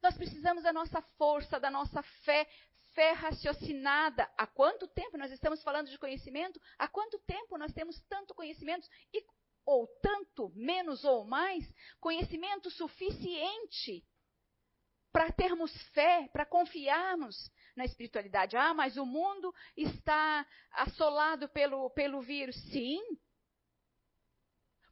Nós 0.04 0.18
precisamos 0.18 0.62
da 0.62 0.70
nossa 0.70 1.00
força, 1.16 1.58
da 1.58 1.70
nossa 1.70 2.02
fé, 2.02 2.46
fé 2.92 3.12
raciocinada. 3.12 4.30
Há 4.36 4.46
quanto 4.46 4.86
tempo 4.86 5.16
nós 5.16 5.32
estamos 5.32 5.62
falando 5.62 5.88
de 5.88 5.98
conhecimento? 5.98 6.60
Há 6.78 6.86
quanto 6.86 7.18
tempo 7.20 7.56
nós 7.56 7.72
temos 7.72 7.98
tanto 8.06 8.34
conhecimento 8.34 8.86
e 9.14 9.24
ou 9.64 9.86
tanto, 10.02 10.52
menos 10.54 11.04
ou 11.04 11.24
mais, 11.24 11.64
conhecimento 12.00 12.70
suficiente 12.70 14.06
para 15.10 15.32
termos 15.32 15.72
fé, 15.94 16.28
para 16.30 16.44
confiarmos 16.44 17.50
na 17.74 17.86
espiritualidade. 17.86 18.58
Ah, 18.58 18.74
mas 18.74 18.98
o 18.98 19.06
mundo 19.06 19.54
está 19.74 20.46
assolado 20.72 21.48
pelo, 21.48 21.88
pelo 21.88 22.20
vírus. 22.20 22.54
Sim. 22.70 23.00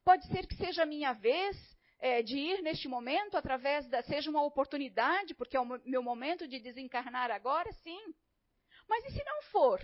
Pode 0.03 0.27
ser 0.29 0.47
que 0.47 0.57
seja 0.57 0.85
a 0.85 0.87
minha 0.87 1.13
vez, 1.13 1.55
é, 2.03 2.21
de 2.21 2.37
ir 2.37 2.63
neste 2.63 2.89
momento, 2.89 3.37
através 3.37 3.87
da. 3.87 4.03
seja 4.03 4.29
uma 4.29 4.43
oportunidade, 4.43 5.35
porque 5.37 5.57
é 5.57 5.61
o 5.61 5.81
meu 5.85 6.03
momento 6.03 6.49
de 6.49 6.59
desencarnar 6.59 7.31
agora, 7.31 7.73
sim. 7.85 8.15
Mas 8.89 9.05
e 9.05 9.13
se 9.13 9.25
não 9.25 9.41
for? 9.53 9.81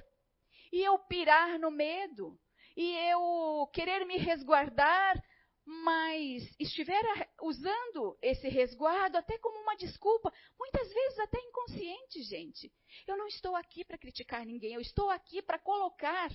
E 0.72 0.82
eu 0.82 0.98
pirar 0.98 1.60
no 1.60 1.70
medo? 1.70 2.36
E 2.76 2.92
eu 3.10 3.70
querer 3.72 4.04
me 4.04 4.18
resguardar, 4.18 5.22
mas 5.64 6.42
estiver 6.58 7.04
usando 7.40 8.18
esse 8.20 8.48
resguardo 8.48 9.16
até 9.16 9.38
como 9.38 9.62
uma 9.62 9.76
desculpa, 9.76 10.32
muitas 10.58 10.92
vezes 10.92 11.20
até 11.20 11.38
inconsciente, 11.38 12.22
gente. 12.24 12.72
Eu 13.06 13.16
não 13.16 13.28
estou 13.28 13.54
aqui 13.54 13.84
para 13.84 13.96
criticar 13.96 14.44
ninguém, 14.44 14.74
eu 14.74 14.80
estou 14.80 15.08
aqui 15.08 15.40
para 15.40 15.58
colocar 15.58 16.30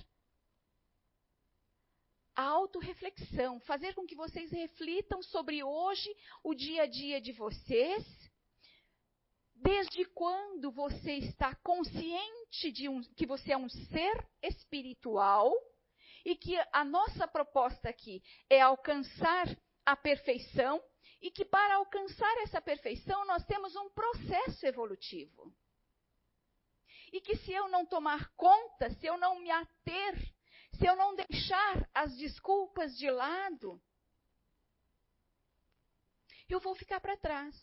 autorreflexão, 2.36 3.60
fazer 3.60 3.94
com 3.94 4.06
que 4.06 4.14
vocês 4.14 4.50
reflitam 4.50 5.22
sobre 5.22 5.62
hoje, 5.62 6.14
o 6.42 6.54
dia 6.54 6.82
a 6.82 6.86
dia 6.86 7.20
de 7.20 7.32
vocês. 7.32 8.04
Desde 9.54 10.04
quando 10.06 10.70
você 10.70 11.12
está 11.12 11.54
consciente 11.56 12.72
de 12.72 12.88
um, 12.88 13.02
que 13.14 13.26
você 13.26 13.52
é 13.52 13.56
um 13.56 13.68
ser 13.68 14.28
espiritual 14.42 15.52
e 16.24 16.34
que 16.34 16.56
a 16.72 16.84
nossa 16.84 17.26
proposta 17.28 17.88
aqui 17.88 18.22
é 18.50 18.60
alcançar 18.60 19.46
a 19.86 19.96
perfeição 19.96 20.82
e 21.20 21.30
que 21.30 21.44
para 21.44 21.76
alcançar 21.76 22.36
essa 22.42 22.60
perfeição 22.60 23.24
nós 23.26 23.44
temos 23.46 23.74
um 23.76 23.88
processo 23.90 24.66
evolutivo. 24.66 25.54
E 27.12 27.20
que 27.20 27.36
se 27.36 27.52
eu 27.52 27.68
não 27.68 27.86
tomar 27.86 28.28
conta, 28.34 28.90
se 28.90 29.06
eu 29.06 29.16
não 29.16 29.38
me 29.40 29.50
ater 29.50 30.33
se 30.78 30.86
eu 30.86 30.96
não 30.96 31.14
deixar 31.14 31.88
as 31.94 32.16
desculpas 32.16 32.96
de 32.96 33.10
lado, 33.10 33.80
eu 36.48 36.60
vou 36.60 36.74
ficar 36.74 37.00
para 37.00 37.16
trás. 37.16 37.54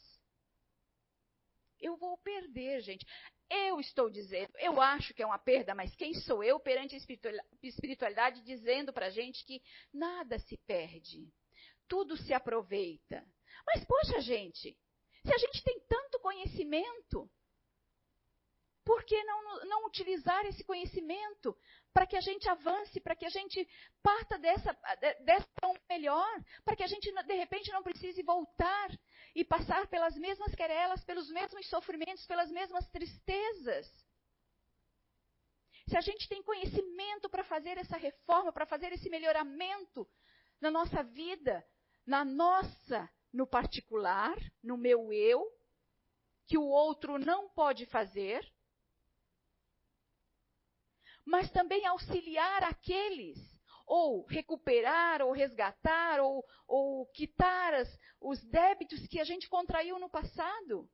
Eu 1.79 1.97
vou 1.97 2.17
perder, 2.19 2.81
gente. 2.81 3.05
Eu 3.49 3.79
estou 3.79 4.09
dizendo, 4.09 4.51
eu 4.59 4.79
acho 4.79 5.13
que 5.13 5.21
é 5.21 5.25
uma 5.25 5.39
perda, 5.39 5.73
mas 5.73 5.95
quem 5.95 6.13
sou 6.13 6.43
eu 6.43 6.59
perante 6.59 6.95
a 6.95 6.99
espiritualidade 7.63 8.41
dizendo 8.43 8.93
para 8.93 9.07
a 9.07 9.09
gente 9.09 9.43
que 9.45 9.61
nada 9.91 10.39
se 10.39 10.57
perde, 10.65 11.27
tudo 11.87 12.15
se 12.15 12.33
aproveita. 12.33 13.25
Mas, 13.65 13.83
poxa, 13.85 14.21
gente, 14.21 14.77
se 15.25 15.33
a 15.33 15.37
gente 15.37 15.63
tem 15.63 15.79
tanto 15.87 16.19
conhecimento, 16.19 17.29
por 19.01 19.05
que 19.05 19.23
não, 19.23 19.65
não 19.65 19.85
utilizar 19.87 20.45
esse 20.45 20.63
conhecimento 20.63 21.57
para 21.91 22.05
que 22.05 22.15
a 22.15 22.21
gente 22.21 22.47
avance, 22.47 23.01
para 23.01 23.15
que 23.15 23.25
a 23.25 23.29
gente 23.29 23.67
parta 24.03 24.37
dessa, 24.37 24.77
dessa 25.25 25.47
melhor, 25.89 26.29
para 26.63 26.75
que 26.75 26.83
a 26.83 26.87
gente, 26.87 27.11
de 27.11 27.33
repente, 27.33 27.71
não 27.71 27.81
precise 27.81 28.21
voltar 28.21 28.89
e 29.35 29.43
passar 29.43 29.87
pelas 29.87 30.15
mesmas 30.15 30.53
querelas, 30.53 31.03
pelos 31.03 31.29
mesmos 31.31 31.67
sofrimentos, 31.67 32.25
pelas 32.27 32.51
mesmas 32.51 32.87
tristezas? 32.89 33.87
Se 35.87 35.97
a 35.97 36.01
gente 36.01 36.29
tem 36.29 36.43
conhecimento 36.43 37.27
para 37.27 37.43
fazer 37.43 37.77
essa 37.79 37.97
reforma, 37.97 38.53
para 38.53 38.67
fazer 38.67 38.93
esse 38.93 39.09
melhoramento 39.09 40.07
na 40.61 40.69
nossa 40.69 41.03
vida, 41.03 41.65
na 42.05 42.23
nossa, 42.23 43.09
no 43.33 43.47
particular, 43.47 44.37
no 44.63 44.77
meu 44.77 45.11
eu, 45.11 45.43
que 46.47 46.57
o 46.57 46.67
outro 46.67 47.17
não 47.17 47.49
pode 47.49 47.85
fazer, 47.87 48.47
mas 51.25 51.51
também 51.51 51.85
auxiliar 51.85 52.63
aqueles, 52.63 53.37
ou 53.85 54.25
recuperar, 54.25 55.21
ou 55.21 55.31
resgatar, 55.31 56.19
ou, 56.19 56.45
ou 56.67 57.05
quitar 57.07 57.73
as, 57.73 57.99
os 58.19 58.41
débitos 58.45 59.05
que 59.07 59.19
a 59.19 59.23
gente 59.23 59.49
contraiu 59.49 59.99
no 59.99 60.09
passado. 60.09 60.89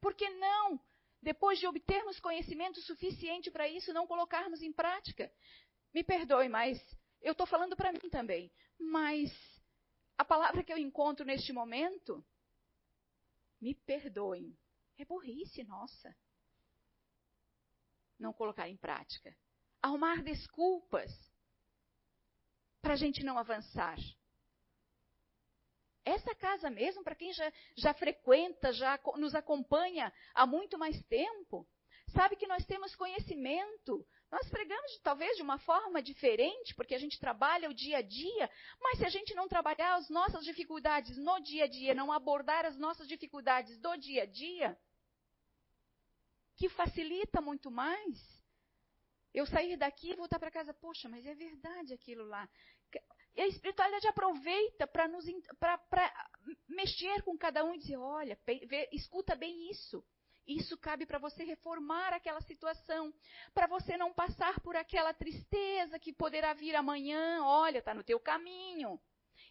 Por 0.00 0.14
que 0.14 0.28
não, 0.30 0.80
depois 1.20 1.58
de 1.58 1.66
obtermos 1.66 2.18
conhecimento 2.18 2.80
suficiente 2.82 3.50
para 3.50 3.68
isso, 3.68 3.92
não 3.92 4.06
colocarmos 4.06 4.62
em 4.62 4.72
prática? 4.72 5.32
Me 5.94 6.02
perdoe, 6.02 6.48
mas 6.48 6.78
eu 7.20 7.32
estou 7.32 7.46
falando 7.46 7.76
para 7.76 7.92
mim 7.92 8.10
também. 8.10 8.52
Mas 8.78 9.30
a 10.18 10.24
palavra 10.24 10.64
que 10.64 10.72
eu 10.72 10.78
encontro 10.78 11.24
neste 11.24 11.52
momento, 11.52 12.24
me 13.60 13.74
perdoem, 13.74 14.56
é 14.98 15.04
burrice 15.04 15.62
nossa 15.62 16.14
não 18.22 18.32
colocar 18.32 18.68
em 18.68 18.76
prática. 18.76 19.36
Arrumar 19.82 20.22
desculpas 20.22 21.10
para 22.80 22.94
a 22.94 22.96
gente 22.96 23.22
não 23.22 23.38
avançar. 23.38 23.98
Essa 26.04 26.34
casa 26.34 26.68
mesmo, 26.68 27.04
para 27.04 27.14
quem 27.14 27.32
já, 27.32 27.52
já 27.76 27.94
frequenta, 27.94 28.72
já 28.72 28.98
nos 29.16 29.34
acompanha 29.34 30.12
há 30.34 30.46
muito 30.46 30.76
mais 30.76 31.00
tempo, 31.04 31.66
sabe 32.12 32.34
que 32.34 32.46
nós 32.46 32.64
temos 32.64 32.94
conhecimento. 32.96 34.04
Nós 34.30 34.48
pregamos 34.48 34.98
talvez 35.02 35.36
de 35.36 35.42
uma 35.42 35.58
forma 35.58 36.02
diferente, 36.02 36.74
porque 36.74 36.94
a 36.94 36.98
gente 36.98 37.20
trabalha 37.20 37.70
o 37.70 37.74
dia 37.74 37.98
a 37.98 38.02
dia, 38.02 38.50
mas 38.80 38.98
se 38.98 39.04
a 39.04 39.10
gente 39.10 39.34
não 39.34 39.46
trabalhar 39.46 39.94
as 39.94 40.08
nossas 40.08 40.44
dificuldades 40.44 41.16
no 41.18 41.38
dia 41.40 41.64
a 41.64 41.68
dia, 41.68 41.94
não 41.94 42.10
abordar 42.10 42.64
as 42.64 42.76
nossas 42.78 43.06
dificuldades 43.06 43.78
do 43.78 43.96
dia 43.96 44.22
a 44.22 44.26
dia, 44.26 44.76
que 46.56 46.68
facilita 46.68 47.40
muito 47.40 47.70
mais. 47.70 48.42
Eu 49.32 49.46
sair 49.46 49.76
daqui 49.76 50.10
e 50.10 50.16
voltar 50.16 50.38
para 50.38 50.50
casa, 50.50 50.74
poxa, 50.74 51.08
mas 51.08 51.24
é 51.24 51.34
verdade 51.34 51.94
aquilo 51.94 52.24
lá. 52.24 52.48
E 53.34 53.40
a 53.40 53.46
espiritualidade 53.46 54.06
aproveita 54.06 54.86
para 54.86 55.08
nos 55.08 55.24
para 55.58 55.80
mexer 56.68 57.22
com 57.22 57.36
cada 57.38 57.64
um 57.64 57.74
e 57.74 57.78
dizer, 57.78 57.96
olha, 57.96 58.38
vê, 58.46 58.88
escuta 58.92 59.34
bem 59.34 59.70
isso. 59.70 60.04
Isso 60.46 60.76
cabe 60.76 61.06
para 61.06 61.18
você 61.18 61.44
reformar 61.44 62.12
aquela 62.12 62.40
situação, 62.42 63.14
para 63.54 63.66
você 63.66 63.96
não 63.96 64.12
passar 64.12 64.60
por 64.60 64.76
aquela 64.76 65.14
tristeza 65.14 65.98
que 65.98 66.12
poderá 66.12 66.52
vir 66.52 66.74
amanhã. 66.74 67.42
Olha, 67.44 67.78
está 67.78 67.94
no 67.94 68.02
teu 68.02 68.18
caminho. 68.20 69.00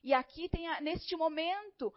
E 0.04 0.14
aqui 0.14 0.50
tem, 0.50 0.68
neste 0.82 1.16
momento, 1.16 1.94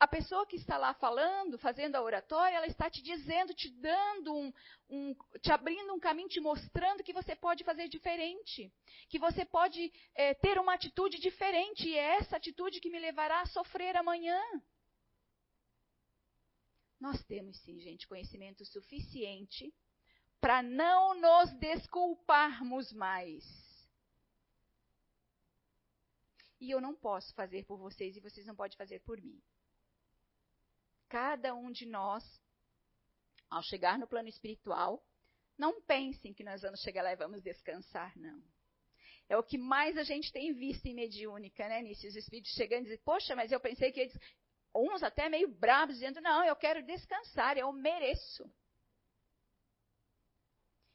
a 0.00 0.08
pessoa 0.08 0.46
que 0.46 0.56
está 0.56 0.78
lá 0.78 0.94
falando, 0.94 1.58
fazendo 1.58 1.94
a 1.94 2.02
oratória, 2.02 2.56
ela 2.56 2.66
está 2.66 2.88
te 2.88 3.02
dizendo, 3.02 3.52
te 3.52 3.68
dando 3.68 4.34
um, 4.34 4.52
um, 4.88 5.14
te 5.42 5.52
abrindo 5.52 5.92
um 5.92 6.00
caminho, 6.00 6.26
te 6.26 6.40
mostrando 6.40 7.04
que 7.04 7.12
você 7.12 7.36
pode 7.36 7.62
fazer 7.64 7.86
diferente, 7.86 8.72
que 9.10 9.18
você 9.18 9.44
pode 9.44 9.92
é, 10.14 10.32
ter 10.32 10.58
uma 10.58 10.72
atitude 10.72 11.18
diferente, 11.18 11.86
e 11.86 11.98
é 11.98 12.16
essa 12.16 12.38
atitude 12.38 12.80
que 12.80 12.88
me 12.88 12.98
levará 12.98 13.42
a 13.42 13.46
sofrer 13.46 13.94
amanhã. 13.94 14.40
Nós 16.98 17.22
temos 17.24 17.58
sim, 17.58 17.78
gente, 17.78 18.08
conhecimento 18.08 18.64
suficiente 18.64 19.70
para 20.40 20.62
não 20.62 21.12
nos 21.20 21.52
desculparmos 21.58 22.90
mais. 22.94 23.44
E 26.58 26.70
eu 26.70 26.80
não 26.80 26.94
posso 26.94 27.34
fazer 27.34 27.66
por 27.66 27.76
vocês 27.76 28.16
e 28.16 28.20
vocês 28.20 28.46
não 28.46 28.56
podem 28.56 28.78
fazer 28.78 29.00
por 29.00 29.20
mim 29.20 29.38
cada 31.10 31.54
um 31.54 31.70
de 31.70 31.84
nós, 31.84 32.24
ao 33.50 33.62
chegar 33.62 33.98
no 33.98 34.06
plano 34.06 34.28
espiritual, 34.28 35.04
não 35.58 35.82
pensem 35.82 36.32
que 36.32 36.44
nós 36.44 36.62
vamos 36.62 36.80
chegar 36.80 37.02
lá 37.02 37.12
e 37.12 37.16
vamos 37.16 37.42
descansar, 37.42 38.16
não. 38.16 38.40
É 39.28 39.36
o 39.36 39.42
que 39.42 39.58
mais 39.58 39.98
a 39.98 40.02
gente 40.02 40.32
tem 40.32 40.52
visto 40.54 40.86
em 40.86 40.94
mediúnica, 40.94 41.68
né, 41.68 41.82
Nisso? 41.82 42.06
Os 42.06 42.16
espíritos 42.16 42.52
chegando 42.52 42.82
e 42.82 42.84
dizendo, 42.84 43.02
poxa, 43.04 43.36
mas 43.36 43.52
eu 43.52 43.60
pensei 43.60 43.92
que 43.92 44.00
eles. 44.00 44.18
Uns 44.74 45.02
até 45.02 45.28
meio 45.28 45.48
bravos, 45.48 45.96
dizendo, 45.96 46.20
não, 46.20 46.44
eu 46.44 46.56
quero 46.56 46.84
descansar, 46.84 47.58
eu 47.58 47.72
mereço. 47.72 48.48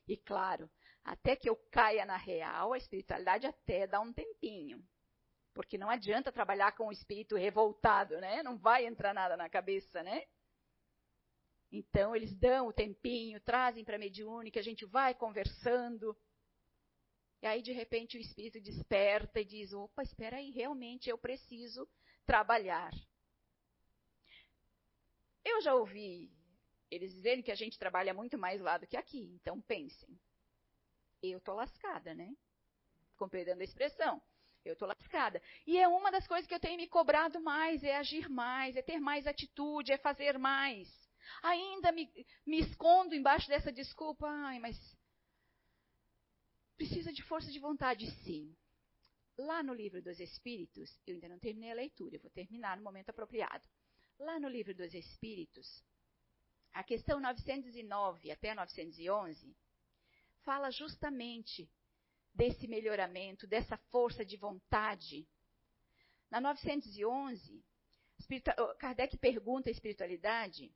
E 0.08 0.18
claro, 0.18 0.70
até 1.04 1.36
que 1.36 1.50
eu 1.50 1.56
caia 1.72 2.06
na 2.06 2.18
real, 2.18 2.74
a 2.74 2.78
espiritualidade 2.78 3.46
até 3.46 3.86
dá 3.86 4.00
um 4.00 4.14
tempinho. 4.14 4.82
Porque 5.56 5.78
não 5.78 5.90
adianta 5.90 6.34
trabalhar 6.34 6.74
com 6.74 6.88
o 6.88 6.92
espírito 6.92 7.38
revoltado, 7.38 8.20
né? 8.20 8.44
Não 8.44 8.58
vai 8.58 8.86
entrar 8.86 9.14
nada 9.14 9.38
na 9.38 9.50
cabeça, 9.50 10.04
né? 10.04 10.26
Então, 11.72 12.14
eles 12.14 12.36
dão 12.36 12.68
o 12.68 12.74
tempinho, 12.74 13.40
trazem 13.40 13.86
para 13.86 13.96
a 13.96 14.00
mediúnica, 14.00 14.60
a 14.60 14.64
gente 14.64 14.86
vai 14.86 15.16
conversando. 15.16 16.16
E 17.42 17.48
aí, 17.48 17.62
de 17.62 17.72
repente, 17.72 18.18
o 18.18 18.20
espírito 18.20 18.60
desperta 18.60 19.40
e 19.40 19.46
diz: 19.46 19.72
opa, 19.72 20.04
espera 20.04 20.36
aí, 20.36 20.52
realmente 20.52 21.10
eu 21.10 21.18
preciso 21.18 21.88
trabalhar. 22.26 22.92
Eu 25.44 25.62
já 25.62 25.74
ouvi 25.74 26.30
eles 26.92 27.14
dizerem 27.14 27.42
que 27.42 27.52
a 27.52 27.56
gente 27.56 27.80
trabalha 27.80 28.14
muito 28.14 28.38
mais 28.38 28.60
lá 28.60 28.78
do 28.78 28.88
que 28.88 28.98
aqui, 28.98 29.32
então 29.36 29.62
pensem. 29.62 30.20
Eu 31.24 31.40
tô 31.40 31.54
lascada, 31.54 32.14
né? 32.14 32.36
Compreendendo 33.16 33.62
a 33.62 33.64
expressão 33.64 34.22
eu 34.70 34.74
estou 34.74 34.88
lascada. 34.88 35.42
E 35.66 35.78
é 35.78 35.88
uma 35.88 36.12
das 36.12 36.28
coisas 36.28 36.48
que 36.48 36.54
eu 36.54 36.60
tenho 36.60 36.78
me 36.78 36.88
cobrado 36.88 37.40
mais, 37.40 37.84
é 37.84 37.96
agir 37.96 38.30
mais, 38.30 38.76
é 38.76 38.82
ter 38.82 39.00
mais 39.00 39.28
atitude, 39.28 39.92
é 39.92 39.98
fazer 39.98 40.38
mais. 40.38 40.88
Ainda 41.42 41.92
me, 41.92 42.10
me 42.46 42.60
escondo 42.60 43.16
embaixo 43.16 43.48
dessa 43.48 43.72
desculpa, 43.72 44.28
ai, 44.28 44.60
mas 44.60 44.78
precisa 46.76 47.12
de 47.12 47.24
força 47.24 47.52
de 47.52 47.60
vontade, 47.60 48.10
sim. 48.24 48.56
Lá 49.38 49.62
no 49.62 49.74
livro 49.74 50.02
dos 50.02 50.20
Espíritos, 50.20 50.90
eu 51.06 51.16
ainda 51.16 51.30
não 51.30 51.40
terminei 51.40 51.72
a 51.72 51.76
leitura, 51.76 52.16
eu 52.16 52.22
vou 52.22 52.32
terminar 52.32 52.78
no 52.78 52.84
momento 52.84 53.10
apropriado. 53.10 53.68
Lá 54.18 54.40
no 54.40 54.48
livro 54.48 54.74
dos 54.74 54.94
Espíritos, 54.94 55.84
a 56.74 56.84
questão 56.84 57.20
909 57.20 58.32
até 58.32 58.54
911 58.54 59.56
fala 60.44 60.70
justamente 60.72 61.70
desse 62.36 62.68
melhoramento, 62.68 63.48
dessa 63.48 63.78
força 63.90 64.26
de 64.26 64.36
vontade. 64.36 65.28
Na 66.30 66.42
911, 66.42 67.64
Kardec 68.78 69.18
pergunta 69.18 69.70
a 69.70 69.72
espiritualidade. 69.72 70.72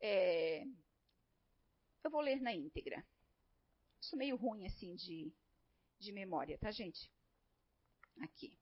É, 0.00 0.64
eu 2.04 2.10
vou 2.10 2.20
ler 2.20 2.40
na 2.40 2.54
íntegra. 2.54 3.04
Sou 4.00 4.18
meio 4.18 4.36
ruim 4.36 4.66
assim 4.66 4.94
de, 4.94 5.32
de 5.98 6.12
memória, 6.12 6.58
tá, 6.58 6.70
gente? 6.70 7.10
Aqui. 8.20 8.56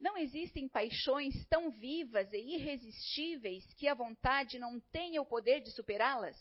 Não 0.00 0.16
existem 0.16 0.68
paixões 0.68 1.34
tão 1.46 1.70
vivas 1.70 2.32
e 2.32 2.56
irresistíveis 2.56 3.64
que 3.74 3.88
a 3.88 3.94
vontade 3.94 4.58
não 4.58 4.80
tenha 4.92 5.20
o 5.20 5.26
poder 5.26 5.60
de 5.60 5.70
superá-las? 5.72 6.36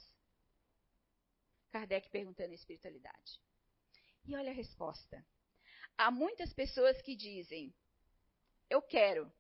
Kardec 1.72 2.10
perguntando 2.10 2.52
a 2.52 2.56
espiritualidade. 2.56 3.42
E 4.26 4.36
olha 4.36 4.52
a 4.52 4.56
resposta. 4.56 5.26
Há 5.98 6.12
muitas 6.12 6.54
pessoas 6.54 7.02
que 7.02 7.16
dizem: 7.16 7.74
Eu 8.70 8.82
quero, 8.82 9.32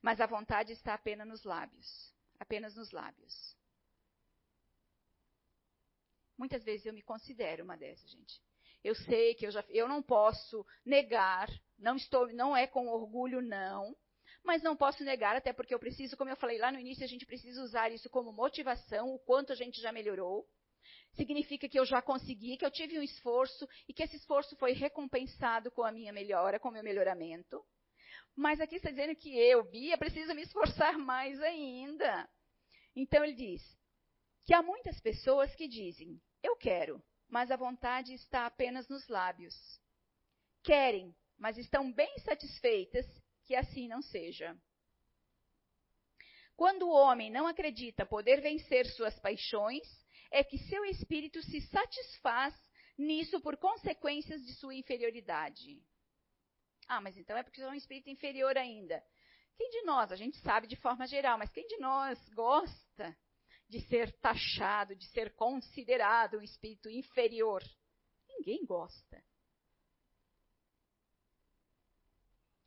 mas 0.00 0.20
a 0.20 0.26
vontade 0.26 0.72
está 0.72 0.94
apenas 0.94 1.28
nos 1.28 1.44
lábios 1.44 2.10
apenas 2.40 2.74
nos 2.74 2.90
lábios. 2.90 3.54
Muitas 6.38 6.64
vezes 6.64 6.86
eu 6.86 6.94
me 6.94 7.02
considero 7.02 7.62
uma 7.62 7.76
dessas, 7.76 8.10
gente. 8.10 8.42
Eu 8.82 8.94
sei 8.94 9.34
que 9.34 9.46
eu 9.46 9.50
já 9.50 9.64
eu 9.68 9.86
não 9.86 10.02
posso 10.02 10.64
negar, 10.84 11.48
não 11.78 11.96
estou, 11.96 12.32
não 12.32 12.56
é 12.56 12.66
com 12.66 12.88
orgulho 12.88 13.42
não, 13.42 13.94
mas 14.42 14.62
não 14.62 14.76
posso 14.76 15.04
negar 15.04 15.36
até 15.36 15.52
porque 15.52 15.74
eu 15.74 15.78
preciso, 15.78 16.16
como 16.16 16.30
eu 16.30 16.36
falei 16.36 16.58
lá 16.58 16.72
no 16.72 16.78
início, 16.78 17.04
a 17.04 17.08
gente 17.08 17.26
precisa 17.26 17.62
usar 17.62 17.90
isso 17.92 18.08
como 18.08 18.32
motivação, 18.32 19.14
o 19.14 19.18
quanto 19.18 19.52
a 19.52 19.56
gente 19.56 19.80
já 19.80 19.92
melhorou. 19.92 20.46
Significa 21.14 21.68
que 21.68 21.78
eu 21.78 21.84
já 21.84 22.00
consegui, 22.00 22.56
que 22.56 22.64
eu 22.64 22.70
tive 22.70 22.98
um 22.98 23.02
esforço 23.02 23.68
e 23.86 23.92
que 23.92 24.02
esse 24.02 24.16
esforço 24.16 24.56
foi 24.56 24.72
recompensado 24.72 25.70
com 25.70 25.82
a 25.82 25.92
minha 25.92 26.12
melhora, 26.12 26.58
com 26.58 26.68
o 26.68 26.72
meu 26.72 26.82
melhoramento. 26.82 27.62
Mas 28.34 28.60
aqui 28.60 28.76
está 28.76 28.90
dizendo 28.90 29.14
que 29.14 29.36
eu, 29.36 29.62
Bia, 29.64 29.98
preciso 29.98 30.34
me 30.34 30.42
esforçar 30.42 30.96
mais 30.96 31.40
ainda. 31.42 32.28
Então 32.96 33.22
ele 33.24 33.34
diz 33.34 33.62
que 34.44 34.54
há 34.54 34.62
muitas 34.62 34.98
pessoas 35.00 35.54
que 35.54 35.68
dizem: 35.68 36.20
eu 36.42 36.56
quero, 36.56 37.02
mas 37.30 37.50
a 37.50 37.56
vontade 37.56 38.12
está 38.12 38.46
apenas 38.46 38.88
nos 38.88 39.06
lábios. 39.08 39.54
Querem, 40.62 41.14
mas 41.38 41.56
estão 41.56 41.92
bem 41.92 42.18
satisfeitas 42.18 43.06
que 43.44 43.54
assim 43.54 43.88
não 43.88 44.02
seja. 44.02 44.56
Quando 46.56 46.82
o 46.82 46.92
homem 46.92 47.30
não 47.30 47.46
acredita 47.46 48.04
poder 48.04 48.40
vencer 48.42 48.86
suas 48.86 49.18
paixões, 49.18 49.86
é 50.30 50.44
que 50.44 50.58
seu 50.58 50.84
espírito 50.84 51.40
se 51.42 51.60
satisfaz 51.62 52.54
nisso 52.98 53.40
por 53.40 53.56
consequências 53.56 54.44
de 54.44 54.52
sua 54.54 54.74
inferioridade. 54.74 55.82
Ah, 56.86 57.00
mas 57.00 57.16
então 57.16 57.36
é 57.36 57.42
porque 57.42 57.62
é 57.62 57.66
um 57.66 57.74
espírito 57.74 58.10
inferior 58.10 58.58
ainda. 58.58 59.02
Quem 59.56 59.70
de 59.70 59.82
nós, 59.82 60.12
a 60.12 60.16
gente 60.16 60.38
sabe 60.40 60.66
de 60.66 60.76
forma 60.76 61.06
geral, 61.06 61.38
mas 61.38 61.50
quem 61.50 61.66
de 61.66 61.78
nós 61.78 62.18
gosta 62.30 63.16
de 63.70 63.80
ser 63.82 64.12
taxado, 64.18 64.96
de 64.96 65.06
ser 65.06 65.32
considerado 65.36 66.38
um 66.38 66.42
espírito 66.42 66.90
inferior. 66.90 67.62
Ninguém 68.28 68.66
gosta. 68.66 69.24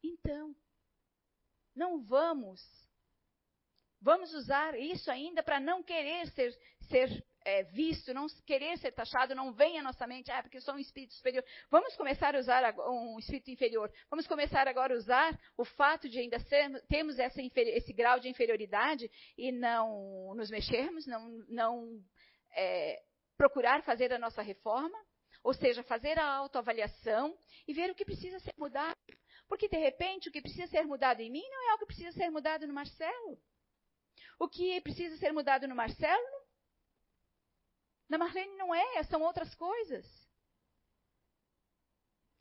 Então, 0.01 0.55
não 1.75 2.01
vamos. 2.01 2.61
Vamos 4.01 4.33
usar 4.33 4.79
isso 4.79 5.11
ainda 5.11 5.43
para 5.43 5.59
não 5.59 5.83
querer 5.83 6.29
ser, 6.31 6.57
ser 6.89 7.25
é, 7.45 7.63
visto, 7.63 8.13
não 8.13 8.27
querer 8.45 8.77
ser 8.77 8.91
taxado, 8.91 9.35
não 9.35 9.51
vem 9.51 9.77
à 9.77 9.83
nossa 9.83 10.05
mente, 10.07 10.31
ah, 10.31 10.41
porque 10.41 10.57
eu 10.57 10.61
sou 10.61 10.75
um 10.75 10.79
espírito 10.79 11.13
superior. 11.13 11.43
Vamos 11.69 11.95
começar 11.95 12.35
a 12.35 12.39
usar 12.39 12.75
um 12.79 13.19
espírito 13.19 13.51
inferior. 13.51 13.91
Vamos 14.09 14.27
começar 14.27 14.67
agora 14.67 14.93
a 14.93 14.97
usar 14.97 15.39
o 15.57 15.65
fato 15.65 16.09
de 16.09 16.19
ainda 16.19 16.39
ser, 16.39 16.81
termos 16.87 17.19
essa, 17.19 17.41
esse 17.41 17.93
grau 17.93 18.19
de 18.19 18.29
inferioridade 18.29 19.09
e 19.37 19.51
não 19.51 20.33
nos 20.35 20.49
mexermos, 20.49 21.05
não, 21.05 21.27
não 21.49 22.03
é, 22.55 23.01
procurar 23.37 23.83
fazer 23.83 24.13
a 24.13 24.19
nossa 24.19 24.41
reforma, 24.41 24.97
ou 25.43 25.53
seja, 25.53 25.83
fazer 25.83 26.17
a 26.17 26.25
autoavaliação 26.25 27.37
e 27.67 27.73
ver 27.73 27.91
o 27.91 27.95
que 27.95 28.05
precisa 28.05 28.39
ser 28.39 28.53
mudado. 28.57 28.97
Porque, 29.47 29.67
de 29.67 29.77
repente, 29.77 30.29
o 30.29 30.31
que 30.31 30.41
precisa 30.41 30.67
ser 30.67 30.85
mudado 30.85 31.19
em 31.19 31.29
mim 31.29 31.43
não 31.49 31.71
é 31.71 31.73
o 31.75 31.79
que 31.79 31.85
precisa 31.85 32.11
ser 32.13 32.29
mudado 32.29 32.65
no 32.65 32.73
Marcelo. 32.73 33.37
O 34.39 34.47
que 34.47 34.79
precisa 34.81 35.17
ser 35.17 35.31
mudado 35.33 35.67
no 35.67 35.75
Marcelo 35.75 36.42
na 38.09 38.17
Marlene 38.17 38.55
não 38.57 38.73
é, 38.73 39.03
são 39.03 39.21
outras 39.21 39.53
coisas. 39.55 40.05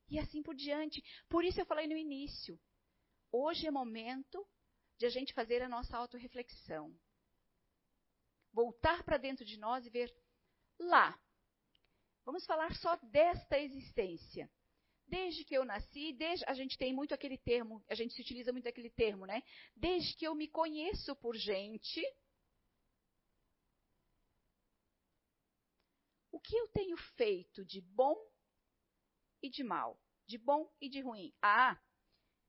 E 0.08 0.18
assim 0.18 0.42
por 0.42 0.54
diante. 0.54 1.02
Por 1.28 1.44
isso 1.44 1.60
eu 1.60 1.66
falei 1.66 1.86
no 1.86 1.96
início. 1.96 2.60
Hoje 3.30 3.66
é 3.66 3.70
momento 3.70 4.46
de 4.98 5.06
a 5.06 5.08
gente 5.08 5.32
fazer 5.32 5.62
a 5.62 5.68
nossa 5.68 5.96
autorreflexão. 5.96 6.94
Voltar 8.52 9.02
para 9.04 9.16
dentro 9.16 9.44
de 9.44 9.58
nós 9.58 9.86
e 9.86 9.90
ver 9.90 10.14
lá. 10.78 11.18
Vamos 12.24 12.44
falar 12.44 12.74
só 12.76 12.94
desta 12.96 13.58
existência. 13.58 14.50
desde 15.12 15.44
que 15.44 15.54
eu 15.54 15.64
nasci, 15.64 16.14
desde, 16.14 16.42
a 16.46 16.54
gente 16.54 16.78
tem 16.78 16.90
muito 16.94 17.12
aquele 17.12 17.36
termo, 17.36 17.84
a 17.86 17.94
gente 17.94 18.14
se 18.14 18.22
utiliza 18.22 18.50
muito 18.50 18.66
aquele 18.66 18.88
termo, 18.88 19.26
né? 19.26 19.42
Desde 19.76 20.16
que 20.16 20.26
eu 20.26 20.34
me 20.34 20.48
conheço 20.48 21.14
por 21.16 21.36
gente, 21.36 22.02
que 26.42 26.56
eu 26.56 26.68
tenho 26.68 26.96
feito 26.96 27.64
de 27.64 27.80
bom 27.80 28.16
e 29.42 29.48
de 29.48 29.62
mal, 29.62 30.00
de 30.26 30.38
bom 30.38 30.70
e 30.80 30.88
de 30.88 31.00
ruim? 31.00 31.32
Ah, 31.40 31.80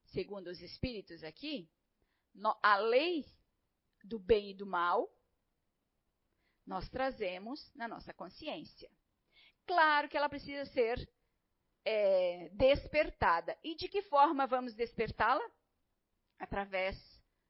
segundo 0.06 0.48
os 0.48 0.62
espíritos 0.62 1.24
aqui, 1.24 1.70
a 2.62 2.78
lei 2.78 3.26
do 4.04 4.20
bem 4.20 4.52
e 4.52 4.54
do 4.54 4.66
mal 4.66 5.10
nós 6.66 6.88
trazemos 6.90 7.72
na 7.76 7.88
nossa 7.88 8.14
consciência. 8.14 8.90
Claro 9.66 10.10
que 10.10 10.18
ela 10.18 10.30
precisa 10.30 10.66
ser 10.72 11.10
é, 11.86 12.50
despertada. 12.54 13.58
E 13.64 13.76
de 13.76 13.88
que 13.88 14.02
forma 14.04 14.48
vamos 14.48 14.74
despertá-la? 14.74 15.44
Através 16.40 16.96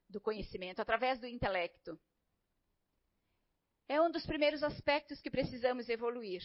do 0.08 0.20
conhecimento, 0.20 0.80
através 0.80 1.18
do 1.18 1.26
intelecto. 1.26 1.98
É 3.88 4.00
um 4.00 4.10
dos 4.10 4.26
primeiros 4.26 4.62
aspectos 4.62 5.20
que 5.20 5.30
precisamos 5.30 5.88
evoluir. 5.88 6.42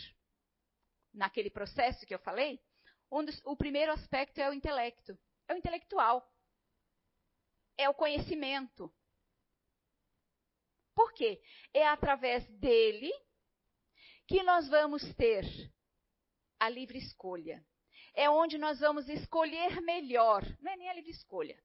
Naquele 1.13 1.49
processo 1.49 2.06
que 2.06 2.13
eu 2.13 2.19
falei, 2.19 2.62
um 3.12 3.23
dos, 3.23 3.41
o 3.45 3.56
primeiro 3.56 3.91
aspecto 3.91 4.39
é 4.39 4.49
o 4.49 4.54
intelecto. 4.54 5.17
É 5.47 5.54
o 5.54 5.58
intelectual. 5.58 6.28
É 7.78 7.89
o 7.89 7.93
conhecimento. 7.93 8.93
Por 10.93 11.13
quê? 11.13 11.41
É 11.73 11.88
através 11.88 12.45
dele 12.60 13.12
que 14.28 14.43
nós 14.43 14.67
vamos 14.67 15.02
ter 15.15 15.45
a 16.60 16.69
livre 16.69 16.97
escolha. 16.97 17.65
É 18.13 18.30
onde 18.30 18.58
nós 18.58 18.80
vamos 18.80 19.08
escolher 19.08 19.82
melhor. 19.82 20.43
Não 20.60 20.71
é 20.71 20.75
nem 20.75 20.89
a 20.89 20.93
livre 20.93 21.12
escolha. 21.12 21.58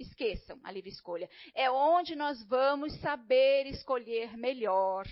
Esqueçam 0.00 0.58
a 0.64 0.72
livre 0.72 0.88
escolha. 0.88 1.28
É 1.54 1.70
onde 1.70 2.16
nós 2.16 2.42
vamos 2.44 2.98
saber 3.00 3.66
escolher 3.66 4.34
melhor. 4.34 5.06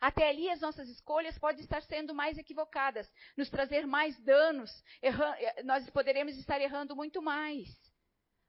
Até 0.00 0.30
ali 0.30 0.48
as 0.48 0.62
nossas 0.62 0.88
escolhas 0.88 1.38
podem 1.38 1.60
estar 1.60 1.82
sendo 1.82 2.14
mais 2.14 2.38
equivocadas, 2.38 3.06
nos 3.36 3.50
trazer 3.50 3.86
mais 3.86 4.18
danos. 4.20 4.70
nós 5.64 5.88
poderemos 5.90 6.38
estar 6.38 6.58
errando 6.58 6.96
muito 6.96 7.20
mais 7.20 7.68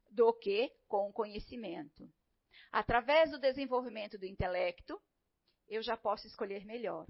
do 0.10 0.32
que 0.32 0.72
com 0.88 1.10
o 1.10 1.14
conhecimento. 1.14 2.10
Através 2.72 3.32
do 3.32 3.40
desenvolvimento 3.40 4.18
do 4.18 4.26
intelecto, 4.26 4.98
eu 5.68 5.82
já 5.82 5.98
posso 5.98 6.26
escolher 6.26 6.66
melhor. 6.66 7.06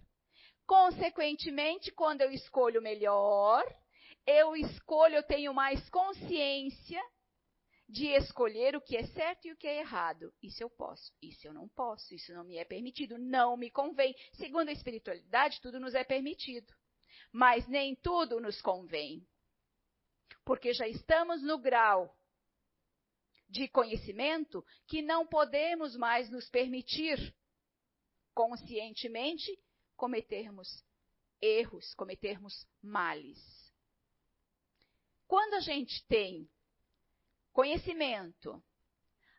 Consequentemente, 0.66 1.92
quando 1.92 2.22
eu 2.22 2.32
escolho 2.32 2.82
melhor, 2.82 3.64
eu 4.26 4.56
escolho, 4.56 5.16
eu 5.16 5.24
tenho 5.24 5.54
mais 5.54 5.88
consciência 5.90 7.00
de 7.90 8.06
escolher 8.06 8.76
o 8.76 8.82
que 8.82 8.96
é 8.96 9.08
certo 9.08 9.48
e 9.48 9.52
o 9.52 9.58
que 9.58 9.68
é 9.68 9.80
errado. 9.80 10.32
Isso 10.44 10.62
eu 10.62 10.70
posso, 10.70 11.12
isso 11.20 11.48
eu 11.48 11.54
não 11.54 11.68
posso, 11.68 12.14
isso 12.14 12.32
não 12.32 12.44
me 12.44 12.56
é 12.56 12.64
permitido, 12.64 13.18
não 13.18 13.58
me 13.58 13.72
convém. 13.72 14.16
Segundo 14.34 14.70
a 14.70 14.72
espiritualidade, 14.72 15.60
tudo 15.60 15.80
nos 15.80 15.96
é 15.96 16.04
permitido, 16.04 16.72
mas 17.32 17.68
nem 17.68 17.96
tudo 17.96 18.40
nos 18.40 18.62
convém. 18.62 19.28
Porque 20.46 20.72
já 20.72 20.88
estamos 20.88 21.42
no 21.42 21.58
grau 21.58 22.16
de 23.50 23.68
conhecimento 23.68 24.64
que 24.88 25.02
não 25.02 25.26
podemos 25.26 25.96
mais 25.96 26.30
nos 26.30 26.48
permitir 26.48 27.36
conscientemente 28.36 29.52
cometermos 29.96 30.86
erros, 31.42 31.96
cometermos 31.96 32.68
males. 32.84 33.40
Quando 35.28 35.56
a 35.56 35.60
gente 35.60 36.06
tem 36.08 36.48
conhecimento 37.60 38.64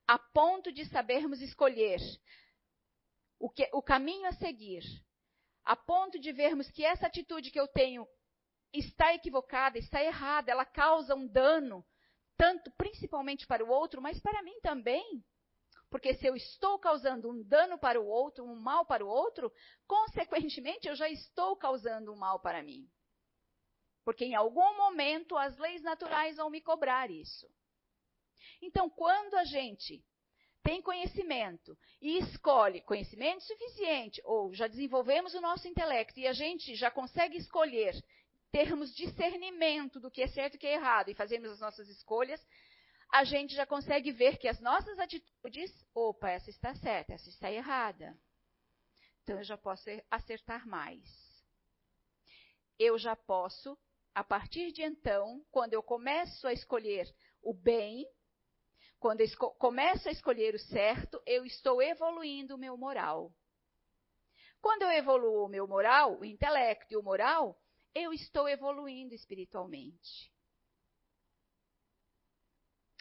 a 0.07 0.19
ponto 0.19 0.71
de 0.71 0.85
sabermos 0.91 1.41
escolher 1.41 1.99
o, 3.39 3.49
que, 3.49 3.67
o 3.73 3.83
caminho 3.83 4.27
a 4.27 4.33
seguir, 4.33 4.83
a 5.65 5.75
ponto 5.75 6.21
de 6.21 6.31
vermos 6.31 6.71
que 6.71 6.85
essa 6.85 7.07
atitude 7.07 7.51
que 7.51 7.59
eu 7.59 7.67
tenho 7.67 8.07
está 8.75 9.15
equivocada, 9.15 9.79
está 9.79 10.05
errada, 10.05 10.51
ela 10.51 10.67
causa 10.67 11.15
um 11.15 11.27
dano 11.27 11.83
tanto 12.37 12.71
principalmente 12.73 13.47
para 13.47 13.65
o 13.65 13.71
outro, 13.71 14.03
mas 14.03 14.21
para 14.21 14.43
mim 14.43 14.61
também. 14.61 15.25
Porque 15.89 16.13
se 16.13 16.27
eu 16.27 16.37
estou 16.37 16.79
causando 16.79 17.31
um 17.31 17.43
dano 17.43 17.79
para 17.79 17.99
o 17.99 18.07
outro, 18.07 18.45
um 18.45 18.55
mal 18.55 18.85
para 18.85 19.03
o 19.03 19.09
outro, 19.09 19.51
consequentemente 19.87 20.87
eu 20.87 20.95
já 20.95 21.09
estou 21.09 21.57
causando 21.57 22.13
um 22.13 22.17
mal 22.17 22.39
para 22.39 22.63
mim. 22.63 22.87
Porque 24.05 24.27
em 24.27 24.35
algum 24.35 24.77
momento 24.77 25.39
as 25.39 25.57
leis 25.57 25.81
naturais 25.81 26.37
vão 26.37 26.51
me 26.51 26.61
cobrar 26.61 27.11
isso. 27.11 27.51
Então, 28.63 28.89
quando 28.89 29.35
a 29.35 29.45
gente 29.45 30.05
tem 30.63 30.83
conhecimento 30.83 31.77
e 32.01 32.19
escolhe 32.19 32.83
conhecimento 32.83 33.43
suficiente, 33.45 34.21
ou 34.25 34.53
já 34.55 34.67
desenvolvemos 34.67 35.35
o 35.35 35.41
nosso 35.41 35.67
intelecto 35.67 36.21
e 36.21 36.27
a 36.27 36.33
gente 36.33 36.75
já 36.75 36.91
consegue 36.91 37.37
escolher 37.37 37.95
termos 38.51 38.95
discernimento 38.95 40.01
do 40.01 40.11
que 40.11 40.23
é 40.23 40.27
certo 40.27 40.55
e 40.55 40.57
o 40.57 40.61
que 40.61 40.67
é 40.67 40.75
errado 40.75 41.09
e 41.09 41.15
fazemos 41.15 41.51
as 41.51 41.61
nossas 41.61 41.89
escolhas, 41.89 42.45
a 43.13 43.25
gente 43.25 43.55
já 43.55 43.67
consegue 43.67 44.13
ver 44.13 44.39
que 44.39 44.49
as 44.49 44.61
nossas 44.61 44.99
atitudes, 44.99 45.73
opa, 45.95 46.31
essa 46.31 46.51
está 46.51 46.75
certa, 46.75 47.15
essa 47.15 47.29
está 47.29 47.51
errada. 47.51 48.17
Então 49.23 49.39
eu 49.39 49.45
já 49.45 49.57
posso 49.57 49.89
acertar 50.11 50.67
mais. 50.67 51.03
Eu 52.79 52.99
já 52.99 53.15
posso, 53.15 53.77
a 54.15 54.25
partir 54.25 54.73
de 54.73 54.83
então, 54.83 55.45
quando 55.51 55.75
eu 55.75 55.83
começo 55.83 56.47
a 56.47 56.53
escolher 56.53 57.13
o 57.43 57.53
bem, 57.53 58.07
quando 59.01 59.23
eu 59.23 59.29
começo 59.59 60.09
a 60.09 60.13
escolher 60.13 60.55
o 60.55 60.59
certo, 60.59 61.21
eu 61.27 61.45
estou 61.47 61.81
evoluindo 61.81 62.55
o 62.55 62.59
meu 62.59 62.77
moral. 62.77 63.35
Quando 64.61 64.83
eu 64.83 64.91
evoluo 64.91 65.47
o 65.47 65.49
meu 65.49 65.67
moral, 65.67 66.21
o 66.21 66.25
intelecto 66.25 66.93
e 66.93 66.97
o 66.99 67.03
moral, 67.03 67.59
eu 67.95 68.13
estou 68.13 68.47
evoluindo 68.47 69.15
espiritualmente. 69.15 70.31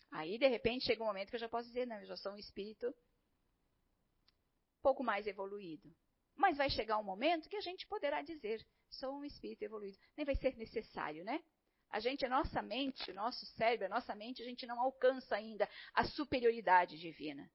Aí, 0.09 0.37
de 0.39 0.47
repente, 0.47 0.85
chega 0.85 1.03
um 1.03 1.07
momento 1.07 1.29
que 1.29 1.35
eu 1.35 1.39
já 1.39 1.49
posso 1.49 1.67
dizer, 1.67 1.85
não, 1.85 1.99
eu 1.99 2.07
já 2.07 2.15
sou 2.15 2.31
um 2.31 2.37
espírito 2.37 2.87
um 2.87 4.81
pouco 4.81 5.03
mais 5.03 5.27
evoluído. 5.27 5.93
Mas 6.33 6.55
vai 6.55 6.69
chegar 6.69 6.97
um 6.97 7.03
momento 7.03 7.49
que 7.49 7.57
a 7.57 7.61
gente 7.61 7.85
poderá 7.87 8.21
dizer, 8.21 8.65
sou 8.89 9.17
um 9.17 9.25
espírito 9.25 9.63
evoluído. 9.63 9.99
Nem 10.15 10.25
vai 10.25 10.35
ser 10.37 10.55
necessário, 10.55 11.25
né? 11.25 11.43
A 11.91 11.99
gente, 11.99 12.25
a 12.25 12.29
nossa 12.29 12.61
mente, 12.61 13.11
o 13.11 13.15
nosso 13.15 13.45
cérebro, 13.57 13.87
a 13.87 13.89
nossa 13.89 14.13
mente, 14.15 14.41
a 14.41 14.45
gente 14.45 14.67
não 14.67 14.79
alcança 14.79 15.35
ainda 15.35 15.67
a 15.93 16.03
superioridade 16.03 16.97
divina. 16.97 17.49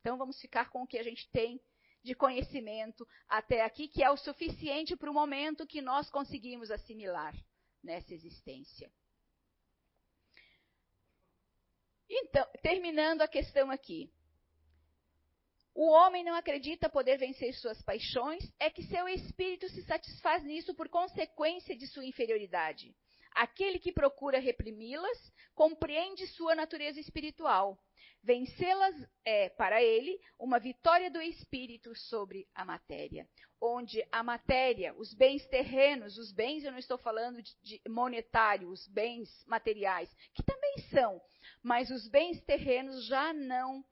Então 0.00 0.18
vamos 0.18 0.40
ficar 0.40 0.68
com 0.68 0.82
o 0.82 0.86
que 0.86 0.98
a 0.98 1.02
gente 1.02 1.28
tem 1.30 1.60
de 2.02 2.14
conhecimento 2.14 3.06
até 3.26 3.62
aqui, 3.62 3.88
que 3.88 4.02
é 4.02 4.10
o 4.10 4.16
suficiente 4.16 4.94
para 4.96 5.10
o 5.10 5.14
momento 5.14 5.66
que 5.66 5.80
nós 5.80 6.10
conseguimos 6.10 6.70
assimilar 6.70 7.34
nessa 7.82 8.12
existência. 8.12 8.92
Então, 12.08 12.46
terminando 12.62 13.22
a 13.22 13.28
questão 13.28 13.70
aqui. 13.70 14.12
O 15.74 15.90
homem 15.90 16.22
não 16.22 16.34
acredita 16.34 16.88
poder 16.88 17.16
vencer 17.16 17.52
suas 17.54 17.82
paixões, 17.82 18.44
é 18.60 18.70
que 18.70 18.84
seu 18.84 19.08
espírito 19.08 19.68
se 19.70 19.82
satisfaz 19.82 20.44
nisso 20.44 20.72
por 20.74 20.88
consequência 20.88 21.76
de 21.76 21.86
sua 21.88 22.04
inferioridade. 22.04 22.94
Aquele 23.34 23.78
que 23.78 23.92
procura 23.92 24.38
reprimi-las 24.38 25.32
compreende 25.54 26.26
sua 26.28 26.54
natureza 26.54 27.00
espiritual. 27.00 27.78
Vencê-las 28.22 28.94
é, 29.24 29.50
para 29.50 29.82
ele, 29.82 30.18
uma 30.38 30.58
vitória 30.58 31.10
do 31.10 31.20
espírito 31.20 31.94
sobre 31.94 32.48
a 32.54 32.64
matéria. 32.64 33.28
Onde 33.60 34.02
a 34.10 34.22
matéria, 34.22 34.94
os 34.94 35.12
bens 35.12 35.46
terrenos, 35.48 36.16
os 36.16 36.32
bens, 36.32 36.64
eu 36.64 36.72
não 36.72 36.78
estou 36.78 36.96
falando 36.96 37.42
de, 37.42 37.54
de 37.62 37.82
os 38.66 38.86
bens 38.88 39.44
materiais, 39.46 40.14
que 40.32 40.42
também 40.42 40.78
são, 40.90 41.20
mas 41.62 41.90
os 41.90 42.08
bens 42.08 42.40
terrenos 42.42 43.04
já 43.06 43.32
não 43.32 43.84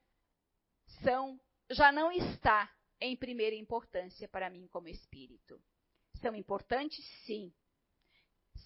são, 1.03 1.39
já 1.71 1.91
não 1.91 2.11
está 2.13 2.71
em 3.01 3.17
primeira 3.17 3.57
importância 3.57 4.29
para 4.29 4.49
mim 4.49 4.67
como 4.69 4.89
espírito. 4.89 5.61
São 6.21 6.35
importantes, 6.37 7.05
sim, 7.27 7.53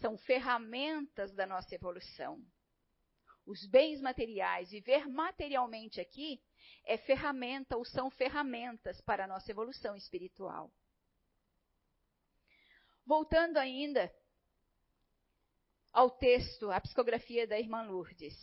são 0.01 0.17
ferramentas 0.19 1.33
da 1.35 1.47
nossa 1.47 1.75
evolução. 1.75 2.43
Os 3.47 3.65
bens 3.67 4.01
materiais, 4.01 4.71
viver 4.71 5.09
materialmente 5.09 6.01
aqui, 6.01 6.43
é 6.85 6.97
ferramenta 6.97 7.77
ou 7.77 7.85
são 7.85 8.11
ferramentas 8.11 9.01
para 9.01 9.25
a 9.25 9.29
nossa 9.29 9.51
evolução 9.51 9.97
espiritual. 9.97 10.73
Voltando 13.05 13.57
ainda 13.57 14.13
ao 15.93 16.11
texto, 16.11 16.71
à 16.71 16.81
psicografia 16.81 17.47
da 17.47 17.59
irmã 17.59 17.83
Lourdes. 17.83 18.35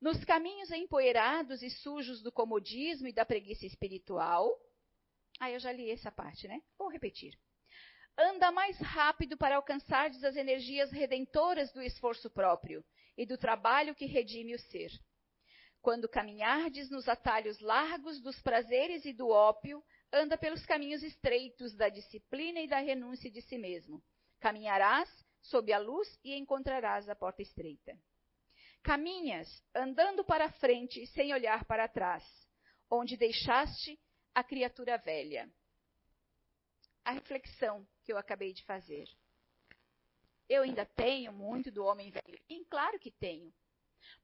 Nos 0.00 0.24
caminhos 0.24 0.70
empoeirados 0.70 1.62
e 1.62 1.70
sujos 1.70 2.22
do 2.22 2.30
comodismo 2.30 3.08
e 3.08 3.12
da 3.12 3.26
preguiça 3.26 3.66
espiritual. 3.66 4.56
Ah, 5.40 5.50
eu 5.50 5.58
já 5.58 5.72
li 5.72 5.90
essa 5.90 6.12
parte, 6.12 6.46
né? 6.46 6.62
Vou 6.78 6.88
repetir. 6.88 7.36
Anda 8.18 8.50
mais 8.50 8.78
rápido 8.78 9.36
para 9.36 9.56
alcançar 9.56 10.10
as 10.10 10.36
energias 10.36 10.90
redentoras 10.90 11.72
do 11.72 11.82
esforço 11.82 12.30
próprio 12.30 12.84
e 13.16 13.26
do 13.26 13.36
trabalho 13.36 13.94
que 13.94 14.06
redime 14.06 14.54
o 14.54 14.58
ser. 14.58 14.90
Quando 15.82 16.08
caminhardes 16.08 16.90
nos 16.90 17.08
atalhos 17.08 17.60
largos 17.60 18.20
dos 18.20 18.40
prazeres 18.40 19.04
e 19.04 19.12
do 19.12 19.28
ópio, 19.28 19.82
anda 20.12 20.36
pelos 20.36 20.64
caminhos 20.66 21.02
estreitos 21.02 21.76
da 21.76 21.88
disciplina 21.88 22.60
e 22.60 22.66
da 22.66 22.78
renúncia 22.78 23.30
de 23.30 23.40
si 23.42 23.56
mesmo. 23.56 24.02
Caminharás 24.40 25.08
sob 25.42 25.72
a 25.72 25.78
luz 25.78 26.08
e 26.24 26.34
encontrarás 26.34 27.08
a 27.08 27.14
porta 27.14 27.42
estreita. 27.42 27.96
Caminhas 28.82 29.48
andando 29.74 30.24
para 30.24 30.50
frente 30.52 31.06
sem 31.08 31.32
olhar 31.32 31.64
para 31.64 31.88
trás, 31.88 32.24
onde 32.90 33.16
deixaste 33.16 33.98
a 34.34 34.42
criatura 34.42 34.98
velha. 34.98 35.48
A 37.06 37.12
reflexão 37.12 37.86
que 38.02 38.12
eu 38.12 38.18
acabei 38.18 38.52
de 38.52 38.64
fazer. 38.64 39.08
Eu 40.48 40.64
ainda 40.64 40.84
tenho 40.84 41.32
muito 41.32 41.70
do 41.70 41.84
homem 41.84 42.10
velho? 42.10 42.42
E 42.48 42.64
claro 42.64 42.98
que 42.98 43.12
tenho. 43.12 43.54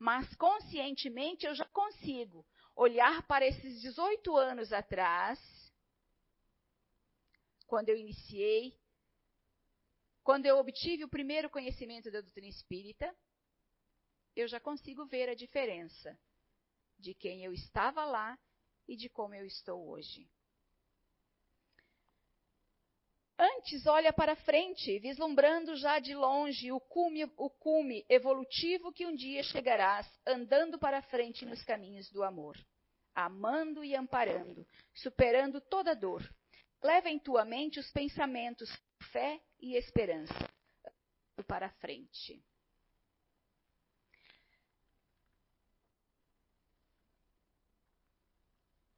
Mas 0.00 0.34
conscientemente 0.34 1.46
eu 1.46 1.54
já 1.54 1.64
consigo 1.66 2.44
olhar 2.74 3.24
para 3.28 3.46
esses 3.46 3.80
18 3.80 4.36
anos 4.36 4.72
atrás, 4.72 5.38
quando 7.68 7.88
eu 7.88 7.96
iniciei, 7.96 8.76
quando 10.24 10.46
eu 10.46 10.58
obtive 10.58 11.04
o 11.04 11.08
primeiro 11.08 11.48
conhecimento 11.48 12.10
da 12.10 12.20
doutrina 12.20 12.48
espírita, 12.48 13.16
eu 14.34 14.48
já 14.48 14.58
consigo 14.58 15.06
ver 15.06 15.28
a 15.28 15.36
diferença 15.36 16.18
de 16.98 17.14
quem 17.14 17.44
eu 17.44 17.52
estava 17.52 18.04
lá 18.04 18.36
e 18.88 18.96
de 18.96 19.08
como 19.08 19.36
eu 19.36 19.46
estou 19.46 19.88
hoje. 19.88 20.28
Antes, 23.38 23.86
olha 23.86 24.12
para 24.12 24.36
frente, 24.36 24.98
vislumbrando 24.98 25.74
já 25.76 25.98
de 25.98 26.14
longe 26.14 26.70
o 26.70 26.78
cume, 26.78 27.24
o 27.36 27.50
cume 27.50 28.04
evolutivo 28.08 28.92
que 28.92 29.06
um 29.06 29.14
dia 29.14 29.42
chegarás, 29.42 30.06
andando 30.26 30.78
para 30.78 31.02
frente 31.02 31.44
nos 31.44 31.62
caminhos 31.64 32.10
do 32.10 32.22
amor, 32.22 32.56
amando 33.14 33.82
e 33.82 33.96
amparando, 33.96 34.66
superando 34.94 35.60
toda 35.60 35.94
dor. 35.94 36.22
Leva 36.82 37.08
em 37.08 37.18
tua 37.18 37.44
mente 37.44 37.80
os 37.80 37.90
pensamentos, 37.90 38.68
fé 39.10 39.40
e 39.60 39.76
esperança 39.76 40.48
para 41.46 41.70
frente. 41.70 42.44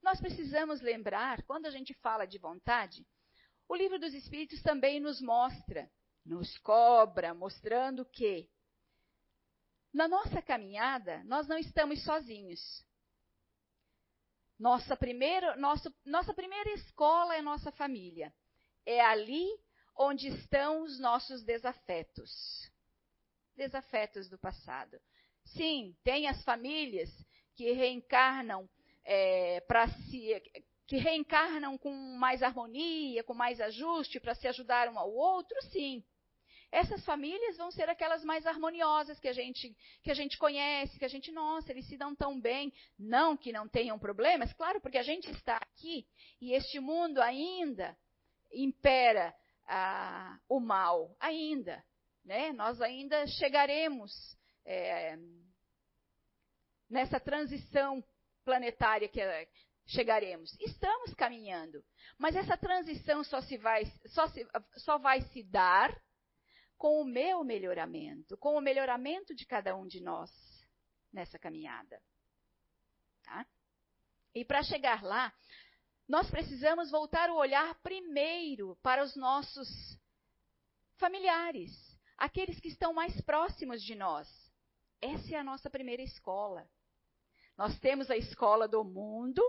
Nós 0.03 0.21
precisamos 0.21 0.83
lembrar, 0.83 1.43
quando 1.45 1.65
a 1.65 1.71
gente 1.71 1.95
fala 1.95 2.27
de 2.27 2.37
vontade, 2.37 3.07
o 3.69 3.75
livro 3.75 3.99
dos 3.99 4.13
Espíritos 4.15 4.63
também 4.63 5.01
nos 5.01 5.21
mostra, 5.21 5.91
nos 6.25 6.57
cobra, 6.59 7.35
mostrando 7.35 8.05
que 8.05 8.49
na 9.93 10.09
nossa 10.09 10.43
caminhada 10.43 11.23
nós 11.25 11.47
não 11.47 11.57
estamos 11.57 12.03
sozinhos. 12.05 12.61
Nossa 14.59 14.97
primeira, 14.97 15.57
nossa, 15.57 15.93
nossa 16.05 16.33
primeira 16.33 16.71
escola 16.73 17.37
é 17.37 17.43
nossa 17.43 17.71
família. 17.73 18.35
É 18.87 19.01
ali 19.01 19.47
onde 19.97 20.29
estão 20.29 20.83
os 20.83 20.99
nossos 20.99 21.45
desafetos. 21.45 22.31
Desafetos 23.57 24.29
do 24.29 24.39
passado. 24.39 25.01
Sim, 25.45 25.97
tem 26.03 26.27
as 26.27 26.43
famílias 26.45 27.11
que 27.55 27.73
reencarnam 27.73 28.69
é, 29.05 29.61
para 29.61 29.89
se 29.89 30.43
que 30.87 30.97
reencarnam 30.97 31.79
com 31.79 31.93
mais 32.19 32.43
harmonia, 32.43 33.25
com 33.25 33.35
mais 33.35 33.61
ajuste 33.61 34.21
para 34.21 34.35
se 34.35 34.47
ajudar 34.47 34.89
um 34.89 34.99
ao 34.99 35.11
outro, 35.13 35.57
sim. 35.71 36.05
Essas 36.71 37.05
famílias 37.05 37.57
vão 37.57 37.71
ser 37.71 37.89
aquelas 37.89 38.25
mais 38.25 38.45
harmoniosas 38.47 39.21
que 39.21 39.29
a 39.29 39.33
gente 39.33 39.77
que 40.03 40.11
a 40.11 40.15
gente 40.15 40.37
conhece, 40.37 40.99
que 40.99 41.05
a 41.05 41.09
gente, 41.09 41.31
nossa, 41.31 41.71
eles 41.71 41.87
se 41.87 41.97
dão 41.97 42.15
tão 42.17 42.41
bem, 42.41 42.73
não 42.99 43.37
que 43.37 43.53
não 43.53 43.69
tenham 43.69 43.99
problemas, 43.99 44.53
claro, 44.55 44.81
porque 44.81 44.99
a 44.99 45.03
gente 45.03 45.31
está 45.31 45.57
aqui 45.57 46.05
e 46.41 46.53
este 46.53 46.81
mundo 46.81 47.23
ainda 47.23 47.97
impera 48.53 49.35
ah, 49.67 50.39
o 50.49 50.59
mal, 50.61 51.17
ainda, 51.21 51.83
né? 52.25 52.53
Nós 52.53 52.81
ainda 52.81 53.27
chegaremos 53.27 54.37
é, 54.65 55.17
nessa 56.91 57.21
transição 57.21 58.05
planetária 58.45 59.09
que, 59.09 59.21
chegaremos. 59.87 60.57
Estamos 60.61 61.15
caminhando. 61.15 61.85
Mas 62.19 62.37
essa 62.37 62.57
transição 62.57 63.23
só, 63.25 63.41
se 63.41 63.57
vai, 63.59 63.85
só, 64.07 64.27
se, 64.29 64.47
só 64.77 64.99
vai 64.99 65.23
se 65.23 65.43
dar 65.43 65.95
com 66.77 67.01
o 67.01 67.05
meu 67.05 67.45
melhoramento, 67.45 68.37
com 68.39 68.57
o 68.57 68.61
melhoramento 68.61 69.35
de 69.35 69.47
cada 69.47 69.77
um 69.77 69.87
de 69.87 70.01
nós 70.01 70.31
nessa 71.13 71.39
caminhada. 71.39 72.01
Tá? 73.23 73.47
E 74.35 74.45
para 74.45 74.63
chegar 74.63 75.03
lá, 75.03 75.33
nós 76.09 76.31
precisamos 76.31 76.91
voltar 76.91 77.31
o 77.31 77.37
olhar 77.37 77.75
primeiro 77.83 78.77
para 78.83 79.03
os 79.03 79.17
nossos 79.17 79.69
familiares, 80.97 81.71
aqueles 82.19 82.61
que 82.61 82.69
estão 82.69 82.93
mais 82.93 83.19
próximos 83.23 83.83
de 83.83 83.95
nós. 83.95 84.29
Essa 85.01 85.35
é 85.35 85.39
a 85.39 85.45
nossa 85.45 85.71
primeira 85.71 86.03
escola. 86.03 86.69
Nós 87.57 87.79
temos 87.79 88.11
a 88.11 88.17
escola 88.17 88.67
do 88.67 88.85
mundo, 88.85 89.43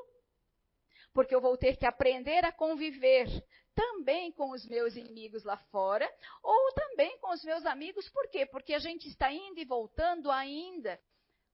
porque 1.15 1.33
eu 1.33 1.39
vou 1.39 1.57
ter 1.57 1.77
que 1.77 1.85
aprender 1.85 2.43
a 2.43 2.51
conviver 2.51 3.25
também 3.73 4.33
com 4.33 4.51
os 4.51 4.65
meus 4.67 4.97
inimigos 4.97 5.45
lá 5.45 5.55
fora, 5.71 6.09
ou 6.43 6.73
também 6.73 7.17
com 7.19 7.33
os 7.33 7.41
meus 7.41 7.65
amigos, 7.65 8.09
por 8.09 8.29
quê? 8.29 8.45
Porque 8.45 8.73
a 8.73 8.79
gente 8.79 9.07
está 9.07 9.31
indo 9.31 9.57
e 9.57 9.63
voltando 9.63 10.29
ainda 10.29 10.99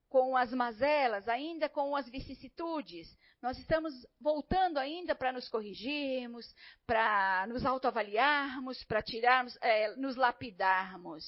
com 0.08 0.36
as 0.36 0.52
mazelas, 0.52 1.28
ainda 1.28 1.68
com 1.68 1.94
as 1.94 2.08
vicissitudes. 2.08 3.16
Nós 3.40 3.56
estamos 3.56 3.94
voltando 4.20 4.78
ainda 4.78 5.14
para 5.14 5.32
nos 5.32 5.48
corrigirmos, 5.48 6.52
para 6.84 7.46
nos 7.46 7.64
autoavaliarmos, 7.64 8.82
para 8.84 9.00
tirarmos, 9.00 9.56
é, 9.62 9.94
nos 9.94 10.16
lapidarmos. 10.16 11.24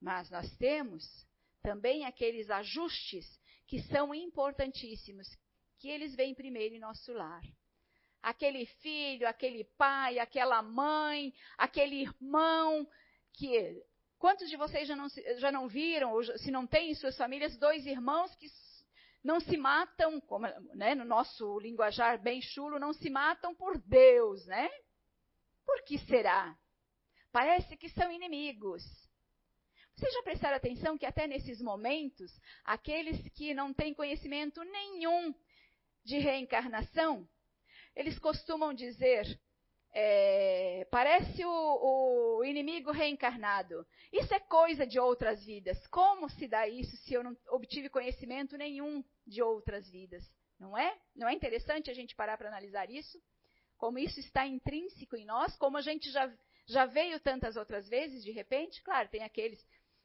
Mas 0.00 0.28
nós 0.28 0.54
temos 0.56 1.04
também 1.62 2.04
aqueles 2.04 2.50
ajustes 2.50 3.24
que 3.66 3.80
são 3.84 4.12
importantíssimos, 4.12 5.28
que 5.78 5.88
eles 5.88 6.14
vêm 6.14 6.34
primeiro 6.34 6.74
em 6.74 6.78
nosso 6.78 7.12
lar. 7.12 7.42
Aquele 8.22 8.66
filho, 8.66 9.28
aquele 9.28 9.64
pai, 9.76 10.18
aquela 10.18 10.62
mãe, 10.62 11.32
aquele 11.56 12.02
irmão 12.02 12.86
que. 13.32 13.82
Quantos 14.18 14.48
de 14.48 14.56
vocês 14.56 14.88
já 14.88 14.96
não, 14.96 15.06
já 15.36 15.52
não 15.52 15.68
viram, 15.68 16.12
ou 16.12 16.24
se 16.38 16.50
não 16.50 16.66
têm 16.66 16.90
em 16.90 16.94
suas 16.94 17.16
famílias, 17.16 17.56
dois 17.58 17.86
irmãos 17.86 18.34
que 18.36 18.46
não 19.22 19.40
se 19.40 19.56
matam, 19.56 20.20
como, 20.22 20.46
né, 20.74 20.94
no 20.94 21.04
nosso 21.04 21.58
linguajar 21.58 22.20
bem 22.22 22.40
chulo, 22.40 22.78
não 22.78 22.92
se 22.92 23.10
matam 23.10 23.54
por 23.54 23.76
Deus, 23.78 24.46
né? 24.46 24.70
Por 25.66 25.82
que 25.84 25.98
será? 25.98 26.56
Parece 27.30 27.76
que 27.76 27.90
são 27.90 28.10
inimigos. 28.10 28.82
Vocês 29.96 30.12
já 30.12 30.22
prestaram 30.22 30.56
atenção 30.56 30.96
que 30.96 31.06
até 31.06 31.26
nesses 31.26 31.60
momentos, 31.60 32.30
aqueles 32.64 33.20
que 33.30 33.52
não 33.52 33.74
têm 33.74 33.94
conhecimento 33.94 34.62
nenhum 34.62 35.34
de 36.06 36.18
reencarnação, 36.18 37.28
eles 37.94 38.16
costumam 38.18 38.72
dizer, 38.72 39.26
é, 39.92 40.86
parece 40.88 41.44
o, 41.44 42.38
o, 42.38 42.44
inimigo 42.44 42.92
reencarnado. 42.92 43.84
Isso 44.12 44.32
é 44.32 44.38
coisa 44.38 44.86
de 44.86 45.00
outras 45.00 45.44
vidas. 45.44 45.84
Como 45.88 46.30
se 46.30 46.46
dá 46.46 46.68
isso 46.68 46.96
se 46.98 47.12
eu 47.12 47.24
não 47.24 47.36
obtive 47.48 47.88
conhecimento 47.88 48.56
nenhum 48.56 49.04
de 49.26 49.42
outras 49.42 49.90
vidas? 49.90 50.22
Não 50.60 50.78
é? 50.78 50.96
Não 51.14 51.28
é 51.28 51.34
interessante 51.34 51.90
a 51.90 51.94
gente 51.94 52.14
parar 52.14 52.38
para 52.38 52.48
analisar 52.48 52.88
isso? 52.88 53.20
Como 53.76 53.98
isso 53.98 54.20
está 54.20 54.46
intrínseco 54.46 55.16
em 55.16 55.26
nós, 55.26 55.56
como 55.56 55.76
a 55.76 55.82
gente 55.82 56.08
já, 56.10 56.32
já 56.66 56.86
veio 56.86 57.18
tantas 57.18 57.56
outras 57.56 57.88
vezes, 57.88 58.22
de 58.22 58.30
repente, 58.30 58.80
claro, 58.82 59.08
tem 59.08 59.24
aqueles 59.24 59.60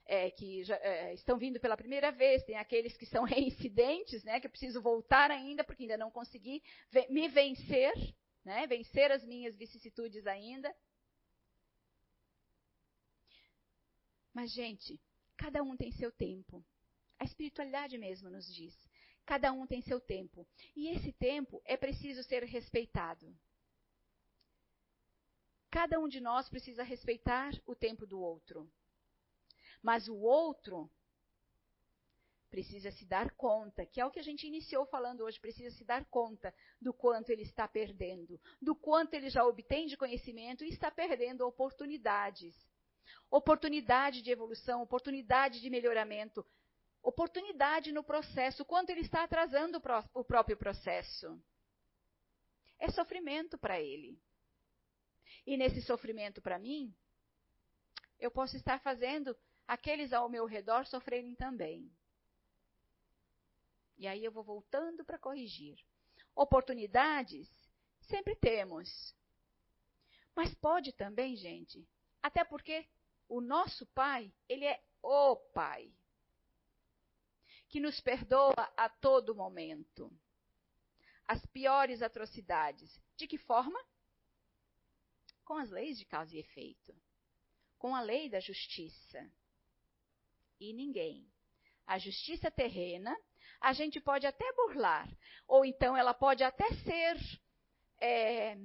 é, 0.06 0.30
que 0.32 0.64
já, 0.64 0.76
é, 0.78 1.14
estão 1.14 1.38
vindo 1.38 1.60
pela 1.60 1.78
primeira 1.78 2.12
vez, 2.12 2.44
tem 2.44 2.58
aqueles 2.58 2.96
que 2.98 3.06
são 3.06 3.24
reincidentes, 3.26 4.24
né, 4.24 4.40
que 4.40 4.48
eu 4.48 4.52
preciso 4.52 4.82
voltar 4.82 5.32
ainda, 5.32 5.64
porque 5.64 5.84
ainda 5.84 5.98
não 5.98 6.12
consegui 6.12 6.62
me 7.10 7.28
vencer, 7.30 7.94
né, 8.44 8.68
vencer 8.68 9.12
as 9.12 9.24
minhas 9.24 9.56
vicissitudes 9.56 10.26
ainda. 10.28 10.74
Mas, 14.34 14.52
gente, 14.52 15.00
cada 15.38 15.62
um 15.62 15.76
tem 15.76 15.92
seu 15.92 16.12
tempo. 16.12 16.64
A 17.20 17.26
espiritualidade 17.26 17.98
mesmo 17.98 18.30
nos 18.30 18.52
diz. 18.54 18.76
Cada 19.26 19.52
um 19.52 19.68
tem 19.68 19.82
seu 19.82 20.00
tempo. 20.00 20.48
E 20.76 20.90
esse 20.90 21.12
tempo 21.14 21.62
é 21.66 21.78
preciso 21.78 22.24
ser 22.24 22.44
respeitado. 22.44 23.36
Cada 25.70 26.00
um 26.00 26.08
de 26.08 26.20
nós 26.20 26.50
precisa 26.50 26.84
respeitar 26.84 27.54
o 27.66 27.76
tempo 27.76 28.06
do 28.06 28.20
outro. 28.20 28.70
Mas 29.82 30.08
o 30.08 30.16
outro 30.16 30.90
precisa 32.52 32.92
se 32.92 33.06
dar 33.06 33.32
conta, 33.32 33.86
que 33.86 34.02
é 34.02 34.06
o 34.06 34.12
que 34.12 34.20
a 34.20 34.24
gente 34.24 34.46
iniciou 34.46 34.86
falando 34.86 35.22
hoje, 35.22 35.40
precisa 35.40 35.74
se 35.76 35.86
dar 35.86 36.04
conta 36.06 36.54
do 36.82 36.94
quanto 36.94 37.30
ele 37.30 37.44
está 37.44 37.66
perdendo, 37.66 38.40
do 38.62 38.76
quanto 38.76 39.14
ele 39.14 39.30
já 39.30 39.46
obtém 39.46 39.88
de 39.88 39.96
conhecimento 39.96 40.66
e 40.66 40.70
está 40.70 40.92
perdendo 40.92 41.48
oportunidades. 41.48 42.54
Oportunidade 43.30 44.22
de 44.22 44.30
evolução, 44.30 44.82
oportunidade 44.82 45.62
de 45.62 45.70
melhoramento, 45.70 46.46
oportunidade 47.02 47.92
no 47.94 48.04
processo, 48.04 48.66
quanto 48.66 48.90
ele 48.90 49.02
está 49.02 49.24
atrasando 49.24 49.82
o 50.14 50.24
próprio 50.24 50.58
processo. 50.58 51.42
É 52.78 52.92
sofrimento 52.92 53.58
para 53.58 53.80
ele. 53.80 54.20
E 55.46 55.56
nesse 55.56 55.82
sofrimento 55.82 56.42
para 56.42 56.60
mim, 56.60 56.94
eu 58.20 58.30
posso 58.30 58.58
estar 58.58 58.80
fazendo 58.82 59.36
aqueles 59.72 60.12
ao 60.12 60.28
meu 60.28 60.46
redor 60.46 60.86
sofrerem 60.86 61.34
também. 61.34 61.90
E 63.98 64.06
aí 64.06 64.22
eu 64.22 64.30
vou 64.30 64.44
voltando 64.44 65.06
para 65.06 65.18
corrigir. 65.18 65.80
Oportunidades 66.36 67.50
sempre 68.02 68.36
temos. 68.36 69.16
Mas 70.36 70.54
pode 70.56 70.92
também, 70.92 71.38
gente, 71.38 71.88
até 72.22 72.44
porque 72.44 72.86
o 73.30 73.40
nosso 73.40 73.86
Pai, 73.88 74.34
ele 74.50 74.66
é 74.66 74.84
o 75.02 75.38
Pai, 75.38 75.90
que 77.70 77.80
nos 77.80 78.02
perdoa 78.02 78.74
a 78.76 78.90
todo 78.90 79.34
momento. 79.34 80.12
As 81.26 81.46
piores 81.46 82.02
atrocidades. 82.02 83.00
De 83.16 83.26
que 83.26 83.38
forma? 83.38 83.82
Com 85.46 85.54
as 85.54 85.70
leis 85.70 85.98
de 85.98 86.04
causa 86.04 86.36
e 86.36 86.40
efeito. 86.40 86.94
Com 87.78 87.96
a 87.96 88.02
lei 88.02 88.30
da 88.30 88.42
justiça. 88.42 89.32
E 90.62 90.74
ninguém. 90.74 91.28
A 91.88 91.98
justiça 91.98 92.52
terrena 92.52 93.18
a 93.60 93.74
gente 93.74 94.00
pode 94.00 94.28
até 94.28 94.54
burlar, 94.54 95.10
ou 95.48 95.66
então 95.66 95.98
ela 95.98 96.14
pode 96.14 96.44
até 96.44 96.72
ser 96.84 97.18
é, 98.00 98.56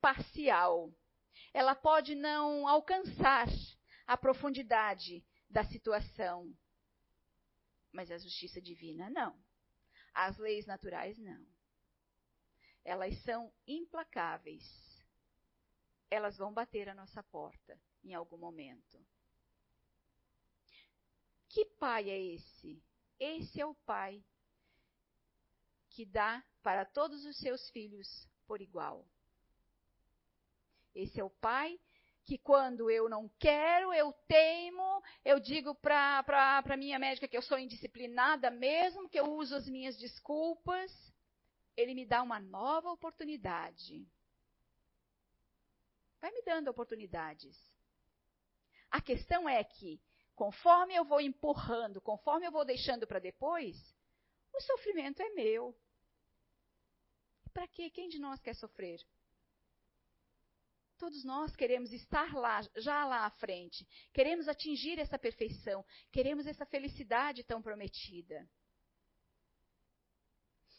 parcial. 0.00 0.90
Ela 1.52 1.74
pode 1.74 2.14
não 2.14 2.66
alcançar 2.66 3.46
a 4.06 4.16
profundidade 4.16 5.22
da 5.50 5.62
situação. 5.64 6.50
Mas 7.92 8.10
a 8.10 8.16
justiça 8.16 8.58
divina, 8.58 9.10
não. 9.10 9.38
As 10.14 10.38
leis 10.38 10.64
naturais, 10.64 11.18
não. 11.18 11.46
Elas 12.82 13.22
são 13.22 13.52
implacáveis. 13.66 14.64
Elas 16.10 16.38
vão 16.38 16.54
bater 16.54 16.88
a 16.88 16.94
nossa 16.94 17.22
porta 17.22 17.78
em 18.02 18.14
algum 18.14 18.38
momento. 18.38 19.11
Que 21.52 21.64
pai 21.64 22.10
é 22.10 22.18
esse 22.18 22.82
esse 23.22 23.60
é 23.60 23.64
o 23.64 23.74
Pai 23.86 24.20
que 25.90 26.04
dá 26.04 26.42
para 26.60 26.84
todos 26.84 27.24
os 27.24 27.36
seus 27.36 27.70
filhos 27.70 28.28
por 28.48 28.60
igual. 28.60 29.06
Esse 30.92 31.20
é 31.20 31.24
o 31.24 31.30
Pai 31.30 31.78
que 32.24 32.36
quando 32.36 32.90
eu 32.90 33.08
não 33.08 33.28
quero, 33.38 33.94
eu 33.94 34.12
teimo, 34.26 35.02
eu 35.24 35.38
digo 35.38 35.72
para 35.72 36.24
a 36.64 36.76
minha 36.76 36.98
médica 36.98 37.28
que 37.28 37.36
eu 37.36 37.42
sou 37.42 37.58
indisciplinada 37.58 38.50
mesmo, 38.50 39.08
que 39.08 39.20
eu 39.20 39.32
uso 39.34 39.54
as 39.54 39.68
minhas 39.68 39.96
desculpas, 39.96 40.90
ele 41.76 41.94
me 41.94 42.04
dá 42.04 42.22
uma 42.22 42.40
nova 42.40 42.90
oportunidade. 42.90 44.04
Vai 46.20 46.32
me 46.32 46.42
dando 46.42 46.68
oportunidades. 46.68 47.56
A 48.90 49.00
questão 49.00 49.48
é 49.48 49.62
que 49.62 50.00
Conforme 50.34 50.94
eu 50.94 51.04
vou 51.04 51.20
empurrando, 51.20 52.00
conforme 52.00 52.46
eu 52.46 52.52
vou 52.52 52.64
deixando 52.64 53.06
para 53.06 53.18
depois, 53.18 53.76
o 54.52 54.60
sofrimento 54.60 55.22
é 55.22 55.30
meu. 55.30 55.76
Para 57.52 57.68
quê? 57.68 57.90
Quem 57.90 58.08
de 58.08 58.18
nós 58.18 58.40
quer 58.40 58.54
sofrer? 58.54 59.00
Todos 60.96 61.24
nós 61.24 61.54
queremos 61.56 61.92
estar 61.92 62.32
lá, 62.32 62.60
já 62.76 63.04
lá 63.04 63.26
à 63.26 63.30
frente. 63.30 63.86
Queremos 64.12 64.48
atingir 64.48 64.98
essa 64.98 65.18
perfeição. 65.18 65.84
Queremos 66.10 66.46
essa 66.46 66.64
felicidade 66.64 67.42
tão 67.42 67.60
prometida. 67.60 68.48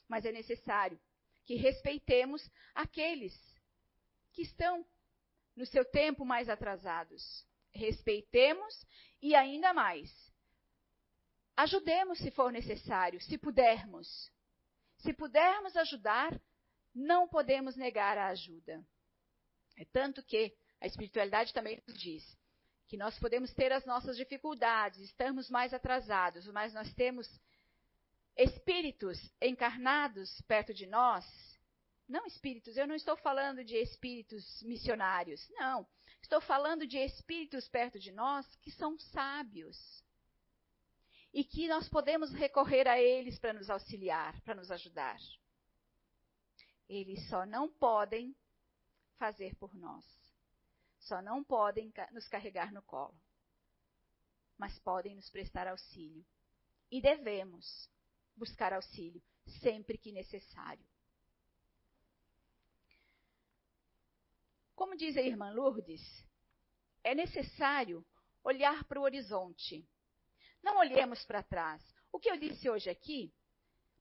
Mas 0.07 0.25
é 0.25 0.31
necessário 0.31 0.99
que 1.45 1.55
respeitemos 1.55 2.49
aqueles 2.73 3.33
que 4.31 4.41
estão 4.41 4.85
no 5.55 5.65
seu 5.65 5.85
tempo 5.85 6.25
mais 6.25 6.49
atrasados 6.49 7.45
respeitemos 7.73 8.85
e 9.21 9.35
ainda 9.35 9.73
mais. 9.73 10.11
Ajudemos 11.55 12.17
se 12.19 12.31
for 12.31 12.51
necessário, 12.51 13.21
se 13.21 13.37
pudermos. 13.37 14.31
Se 14.97 15.13
pudermos 15.13 15.75
ajudar, 15.77 16.39
não 16.93 17.27
podemos 17.27 17.75
negar 17.75 18.17
a 18.17 18.27
ajuda. 18.27 18.83
É 19.77 19.85
tanto 19.85 20.23
que 20.23 20.55
a 20.79 20.87
espiritualidade 20.87 21.53
também 21.53 21.81
nos 21.87 21.97
diz 21.97 22.37
que 22.87 22.97
nós 22.97 23.17
podemos 23.17 23.51
ter 23.53 23.71
as 23.71 23.85
nossas 23.85 24.15
dificuldades, 24.15 24.99
estamos 24.99 25.49
mais 25.49 25.73
atrasados, 25.73 26.45
mas 26.49 26.73
nós 26.73 26.93
temos 26.93 27.27
espíritos 28.37 29.19
encarnados 29.41 30.41
perto 30.41 30.73
de 30.73 30.85
nós. 30.85 31.25
Não 32.07 32.25
espíritos, 32.27 32.77
eu 32.77 32.85
não 32.85 32.93
estou 32.93 33.15
falando 33.17 33.63
de 33.63 33.75
espíritos 33.77 34.61
missionários, 34.61 35.49
não. 35.51 35.87
Estou 36.23 36.39
falando 36.41 36.87
de 36.87 36.97
espíritos 36.97 37.67
perto 37.67 37.99
de 37.99 38.11
nós 38.11 38.47
que 38.55 38.71
são 38.71 38.97
sábios. 38.97 40.03
E 41.31 41.43
que 41.43 41.67
nós 41.67 41.89
podemos 41.89 42.31
recorrer 42.31 42.87
a 42.87 42.99
eles 42.99 43.37
para 43.37 43.53
nos 43.53 43.69
auxiliar, 43.69 44.39
para 44.41 44.55
nos 44.55 44.71
ajudar. 44.71 45.19
Eles 46.87 47.27
só 47.27 47.45
não 47.45 47.69
podem 47.69 48.35
fazer 49.17 49.55
por 49.55 49.75
nós. 49.75 50.05
Só 50.99 51.21
não 51.21 51.43
podem 51.43 51.91
nos 52.11 52.27
carregar 52.27 52.71
no 52.71 52.81
colo. 52.81 53.19
Mas 54.57 54.79
podem 54.79 55.15
nos 55.15 55.29
prestar 55.29 55.67
auxílio. 55.67 56.25
E 56.89 57.01
devemos 57.01 57.89
buscar 58.35 58.73
auxílio 58.73 59.21
sempre 59.61 59.97
que 59.97 60.11
necessário. 60.11 60.85
Como 64.83 64.97
diz 64.97 65.15
a 65.15 65.21
irmã 65.21 65.49
Lourdes, 65.49 66.01
é 67.05 67.15
necessário 67.15 68.05
olhar 68.43 68.83
para 68.83 68.99
o 68.99 69.03
horizonte. 69.03 69.87
Não 70.61 70.77
olhemos 70.77 71.23
para 71.23 71.41
trás. 71.41 71.81
O 72.11 72.19
que 72.19 72.29
eu 72.29 72.35
disse 72.35 72.69
hoje 72.69 72.89
aqui, 72.89 73.33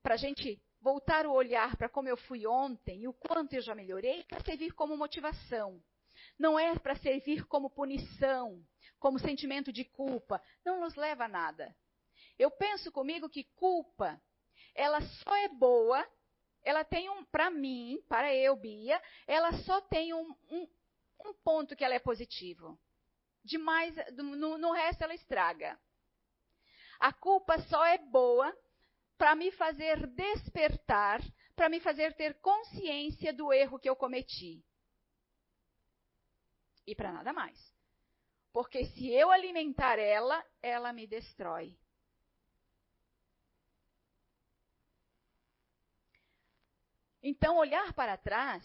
para 0.02 0.14
a 0.14 0.16
gente 0.16 0.60
voltar 0.80 1.24
o 1.24 1.32
olhar 1.32 1.76
para 1.76 1.88
como 1.88 2.08
eu 2.08 2.16
fui 2.16 2.48
ontem 2.48 3.02
e 3.02 3.06
o 3.06 3.12
quanto 3.12 3.52
eu 3.52 3.62
já 3.62 3.76
melhorei, 3.76 4.24
para 4.24 4.42
servir 4.42 4.72
como 4.72 4.96
motivação. 4.96 5.80
Não 6.36 6.58
é 6.58 6.76
para 6.76 6.96
servir 6.96 7.46
como 7.46 7.70
punição, 7.70 8.60
como 8.98 9.20
sentimento 9.20 9.72
de 9.72 9.84
culpa. 9.84 10.42
Não 10.64 10.80
nos 10.80 10.96
leva 10.96 11.26
a 11.26 11.28
nada. 11.28 11.76
Eu 12.36 12.50
penso 12.50 12.90
comigo 12.90 13.30
que 13.30 13.44
culpa, 13.54 14.20
ela 14.74 15.00
só 15.00 15.36
é 15.36 15.48
boa 15.48 16.04
ela 16.64 16.84
tem 16.84 17.08
um, 17.10 17.24
para 17.24 17.50
mim, 17.50 18.02
para 18.08 18.34
eu, 18.34 18.54
Bia, 18.56 19.00
ela 19.26 19.52
só 19.64 19.80
tem 19.80 20.14
um, 20.14 20.34
um, 20.50 20.68
um 21.26 21.34
ponto 21.42 21.74
que 21.76 21.84
ela 21.84 21.94
é 21.94 21.98
positivo. 21.98 22.78
Demais, 23.44 23.94
no, 24.16 24.56
no 24.56 24.72
resto 24.72 25.02
ela 25.02 25.14
estraga. 25.14 25.78
A 27.00 27.12
culpa 27.12 27.58
só 27.62 27.84
é 27.84 27.98
boa 27.98 28.56
para 29.18 29.34
me 29.34 29.50
fazer 29.52 30.06
despertar, 30.08 31.20
para 31.56 31.68
me 31.68 31.80
fazer 31.80 32.14
ter 32.14 32.40
consciência 32.40 33.32
do 33.32 33.52
erro 33.52 33.78
que 33.78 33.88
eu 33.88 33.96
cometi. 33.96 34.64
E 36.86 36.94
para 36.94 37.12
nada 37.12 37.32
mais. 37.32 37.58
Porque 38.52 38.84
se 38.84 39.08
eu 39.10 39.30
alimentar 39.30 39.98
ela, 39.98 40.44
ela 40.60 40.92
me 40.92 41.06
destrói. 41.06 41.76
Então, 47.22 47.56
olhar 47.56 47.92
para 47.92 48.16
trás, 48.16 48.64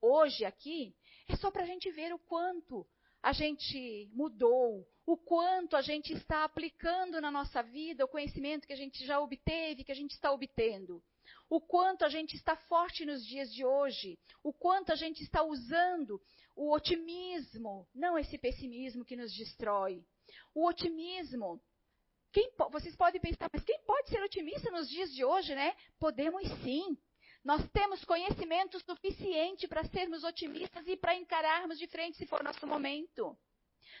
hoje 0.00 0.44
aqui, 0.44 0.94
é 1.28 1.36
só 1.36 1.50
para 1.50 1.62
a 1.62 1.66
gente 1.66 1.90
ver 1.90 2.14
o 2.14 2.18
quanto 2.18 2.86
a 3.22 3.32
gente 3.32 4.08
mudou, 4.12 4.86
o 5.06 5.16
quanto 5.16 5.76
a 5.76 5.82
gente 5.82 6.12
está 6.12 6.44
aplicando 6.44 7.20
na 7.20 7.30
nossa 7.30 7.62
vida 7.62 8.04
o 8.04 8.08
conhecimento 8.08 8.66
que 8.66 8.72
a 8.72 8.76
gente 8.76 9.04
já 9.04 9.20
obteve, 9.20 9.84
que 9.84 9.92
a 9.92 9.94
gente 9.94 10.12
está 10.12 10.30
obtendo. 10.30 11.02
O 11.48 11.60
quanto 11.60 12.04
a 12.04 12.08
gente 12.08 12.34
está 12.36 12.56
forte 12.56 13.04
nos 13.04 13.24
dias 13.24 13.52
de 13.52 13.64
hoje, 13.64 14.18
o 14.42 14.52
quanto 14.52 14.92
a 14.92 14.94
gente 14.94 15.22
está 15.22 15.42
usando 15.42 16.20
o 16.56 16.72
otimismo, 16.72 17.86
não 17.94 18.18
esse 18.18 18.38
pessimismo 18.38 19.04
que 19.04 19.16
nos 19.16 19.34
destrói. 19.34 20.04
O 20.54 20.66
otimismo. 20.66 21.60
Quem, 22.32 22.50
vocês 22.70 22.96
podem 22.96 23.20
pensar, 23.20 23.48
mas 23.52 23.64
quem 23.64 23.78
pode 23.84 24.08
ser 24.08 24.22
otimista 24.22 24.70
nos 24.70 24.88
dias 24.88 25.12
de 25.12 25.24
hoje, 25.24 25.54
né? 25.54 25.74
Podemos 25.98 26.42
sim. 26.62 26.96
Nós 27.44 27.68
temos 27.70 28.02
conhecimento 28.06 28.80
suficiente 28.80 29.68
para 29.68 29.84
sermos 29.84 30.24
otimistas 30.24 30.86
e 30.86 30.96
para 30.96 31.14
encararmos 31.14 31.78
de 31.78 31.86
frente 31.86 32.16
se 32.16 32.26
for 32.26 32.42
nosso 32.42 32.66
momento. 32.66 33.38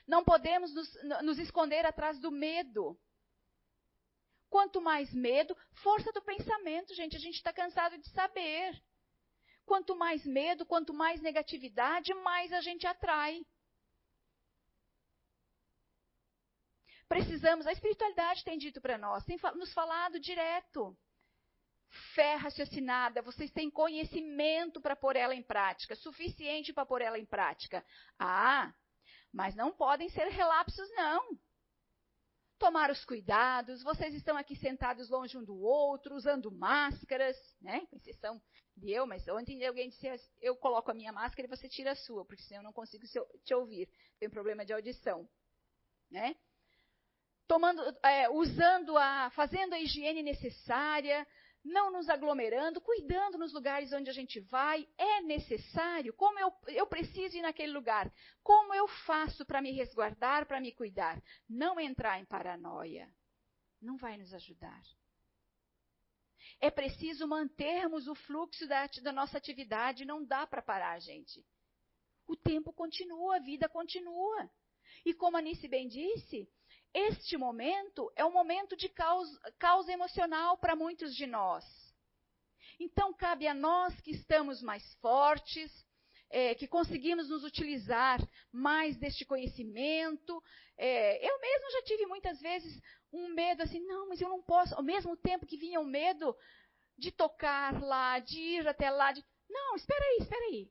Não 0.06 0.24
podemos 0.24 0.74
nos, 0.74 0.88
nos 1.22 1.38
esconder 1.38 1.84
atrás 1.84 2.18
do 2.18 2.30
medo. 2.30 2.98
Quanto 4.48 4.80
mais 4.80 5.12
medo, 5.12 5.54
força 5.82 6.10
do 6.12 6.22
pensamento, 6.22 6.94
gente, 6.94 7.16
a 7.16 7.20
gente 7.20 7.34
está 7.34 7.52
cansado 7.52 7.98
de 7.98 8.08
saber. 8.10 8.82
Quanto 9.66 9.94
mais 9.94 10.24
medo, 10.24 10.64
quanto 10.64 10.94
mais 10.94 11.20
negatividade, 11.20 12.14
mais 12.14 12.50
a 12.50 12.62
gente 12.62 12.86
atrai. 12.86 13.44
Precisamos, 17.06 17.66
a 17.66 17.72
espiritualidade 17.72 18.42
tem 18.42 18.56
dito 18.56 18.80
para 18.80 18.96
nós, 18.96 19.24
tem 19.24 19.38
nos 19.54 19.72
falado 19.74 20.18
direto. 20.18 20.96
Fé 22.14 22.34
raciocinada, 22.34 23.22
vocês 23.22 23.50
têm 23.50 23.70
conhecimento 23.70 24.80
para 24.80 24.96
pôr 24.96 25.16
ela 25.16 25.34
em 25.34 25.42
prática, 25.42 25.94
suficiente 25.94 26.72
para 26.72 26.86
pôr 26.86 27.00
ela 27.00 27.18
em 27.18 27.26
prática. 27.26 27.84
Ah, 28.18 28.72
mas 29.32 29.54
não 29.54 29.72
podem 29.72 30.08
ser 30.08 30.28
relapsos, 30.28 30.88
não 30.96 31.38
tomar 32.58 32.90
os 32.90 33.04
cuidados, 33.04 33.82
vocês 33.82 34.14
estão 34.14 34.36
aqui 34.36 34.56
sentados 34.56 35.10
longe 35.10 35.36
um 35.36 35.44
do 35.44 35.54
outro, 35.54 36.14
usando 36.14 36.50
máscaras, 36.50 37.36
né? 37.60 37.84
Com 37.90 37.96
exceção 37.96 38.40
de 38.76 38.90
eu, 38.90 39.06
mas 39.06 39.26
ontem 39.28 39.64
alguém 39.66 39.88
disse, 39.90 40.08
eu 40.40 40.56
coloco 40.56 40.90
a 40.90 40.94
minha 40.94 41.12
máscara 41.12 41.46
e 41.46 41.50
você 41.50 41.68
tira 41.68 41.92
a 41.92 41.96
sua, 41.96 42.24
porque 42.24 42.42
senão 42.42 42.60
eu 42.60 42.64
não 42.64 42.72
consigo 42.72 43.04
te 43.44 43.54
ouvir, 43.54 43.88
tem 44.18 44.30
problema 44.30 44.64
de 44.64 44.72
audição, 44.72 45.28
né? 46.10 46.34
Tomando, 47.46 47.82
é, 48.02 48.30
usando 48.30 48.96
a, 48.96 49.30
fazendo 49.30 49.74
a 49.74 49.80
higiene 49.80 50.22
necessária, 50.22 51.26
não 51.64 51.90
nos 51.90 52.08
aglomerando, 52.10 52.80
cuidando 52.80 53.38
nos 53.38 53.52
lugares 53.52 53.92
onde 53.92 54.10
a 54.10 54.12
gente 54.12 54.38
vai, 54.40 54.86
é 54.98 55.22
necessário. 55.22 56.12
Como 56.12 56.38
eu, 56.38 56.52
eu 56.68 56.86
preciso 56.86 57.38
ir 57.38 57.42
naquele 57.42 57.72
lugar? 57.72 58.12
Como 58.42 58.74
eu 58.74 58.86
faço 59.06 59.46
para 59.46 59.62
me 59.62 59.72
resguardar, 59.72 60.46
para 60.46 60.60
me 60.60 60.72
cuidar? 60.72 61.22
Não 61.48 61.80
entrar 61.80 62.20
em 62.20 62.26
paranoia. 62.26 63.10
Não 63.80 63.96
vai 63.96 64.18
nos 64.18 64.34
ajudar. 64.34 64.82
É 66.60 66.70
preciso 66.70 67.26
mantermos 67.26 68.06
o 68.08 68.14
fluxo 68.14 68.66
da, 68.68 68.86
da 69.02 69.12
nossa 69.12 69.38
atividade, 69.38 70.04
não 70.04 70.24
dá 70.24 70.46
para 70.46 70.62
parar, 70.62 71.00
gente. 71.00 71.44
O 72.26 72.36
tempo 72.36 72.72
continua, 72.72 73.36
a 73.36 73.40
vida 73.40 73.68
continua. 73.68 74.50
E 75.04 75.12
como 75.14 75.36
a 75.36 75.42
Nice 75.42 75.66
bem 75.68 75.88
disse, 75.88 76.48
este 76.94 77.36
momento 77.36 78.10
é 78.14 78.24
um 78.24 78.32
momento 78.32 78.76
de 78.76 78.88
causa, 78.88 79.92
emocional 79.92 80.56
para 80.56 80.76
muitos 80.76 81.14
de 81.14 81.26
nós. 81.26 81.64
Então, 82.78 83.12
cabe 83.12 83.46
a 83.48 83.54
nós 83.54 84.00
que 84.00 84.12
estamos 84.12 84.62
mais 84.62 84.94
fortes, 84.94 85.70
é, 86.30 86.54
que 86.54 86.66
conseguimos 86.66 87.28
nos 87.28 87.44
utilizar 87.44 88.20
mais 88.52 88.96
deste 88.96 89.24
conhecimento. 89.24 90.42
É, 90.76 91.28
eu 91.28 91.40
mesmo 91.40 91.70
já 91.72 91.82
tive 91.82 92.06
muitas 92.06 92.40
vezes 92.40 92.80
um 93.12 93.28
medo 93.28 93.62
assim, 93.62 93.80
não, 93.80 94.08
mas 94.08 94.20
eu 94.20 94.28
não 94.28 94.42
posso, 94.42 94.74
ao 94.74 94.82
mesmo 94.82 95.16
tempo 95.16 95.46
que 95.46 95.56
vinha 95.56 95.80
o 95.80 95.84
medo 95.84 96.36
de 96.96 97.10
tocar 97.10 97.80
lá, 97.82 98.18
de 98.18 98.38
ir 98.38 98.68
até 98.68 98.90
lá, 98.90 99.12
de, 99.12 99.24
não, 99.48 99.76
espera 99.76 100.04
aí, 100.04 100.18
espera 100.20 100.44
aí. 100.46 100.70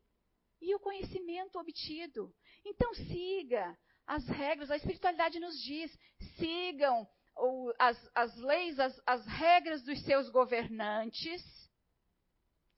E 0.61 0.73
o 0.75 0.79
conhecimento 0.79 1.59
obtido. 1.59 2.33
Então 2.65 2.93
siga, 2.93 3.77
as 4.05 4.27
regras, 4.27 4.69
a 4.69 4.75
espiritualidade 4.75 5.39
nos 5.39 5.61
diz: 5.61 5.97
sigam 6.37 7.07
as, 7.79 8.11
as 8.13 8.35
leis, 8.37 8.79
as, 8.79 9.01
as 9.05 9.25
regras 9.25 9.83
dos 9.83 10.03
seus 10.03 10.29
governantes. 10.29 11.41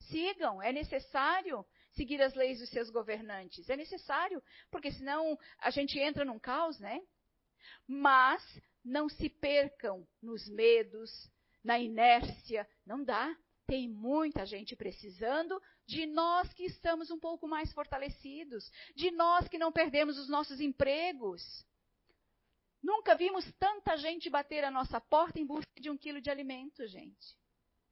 Sigam, 0.08 0.62
é 0.62 0.72
necessário 0.72 1.66
seguir 1.92 2.20
as 2.22 2.34
leis 2.34 2.60
dos 2.60 2.70
seus 2.70 2.90
governantes. 2.90 3.68
É 3.68 3.76
necessário, 3.76 4.42
porque 4.70 4.92
senão 4.92 5.38
a 5.58 5.70
gente 5.70 5.98
entra 5.98 6.24
num 6.24 6.38
caos, 6.38 6.78
né? 6.78 7.00
Mas 7.86 8.42
não 8.84 9.08
se 9.08 9.28
percam 9.28 10.06
nos 10.22 10.48
medos, 10.48 11.10
na 11.64 11.78
inércia. 11.78 12.68
Não 12.84 13.02
dá. 13.02 13.36
Tem 13.66 13.88
muita 13.88 14.46
gente 14.46 14.76
precisando 14.76 15.60
de 15.86 16.06
nós 16.06 16.52
que 16.52 16.64
estamos 16.64 17.10
um 17.10 17.18
pouco 17.18 17.48
mais 17.48 17.72
fortalecidos, 17.72 18.70
de 18.94 19.10
nós 19.10 19.48
que 19.48 19.58
não 19.58 19.72
perdemos 19.72 20.18
os 20.18 20.28
nossos 20.28 20.60
empregos. 20.60 21.42
Nunca 22.82 23.16
vimos 23.16 23.44
tanta 23.58 23.96
gente 23.96 24.30
bater 24.30 24.62
a 24.62 24.70
nossa 24.70 25.00
porta 25.00 25.40
em 25.40 25.46
busca 25.46 25.68
de 25.80 25.90
um 25.90 25.98
quilo 25.98 26.20
de 26.20 26.30
alimento, 26.30 26.86
gente. 26.86 27.36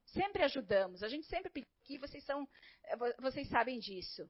Sempre 0.05 0.43
ajudamos, 0.43 1.03
a 1.03 1.09
gente 1.09 1.27
sempre 1.27 1.51
pediu 1.51 1.99
vocês, 1.99 2.23
são, 2.23 2.47
vocês 3.19 3.49
sabem 3.49 3.79
disso. 3.79 4.29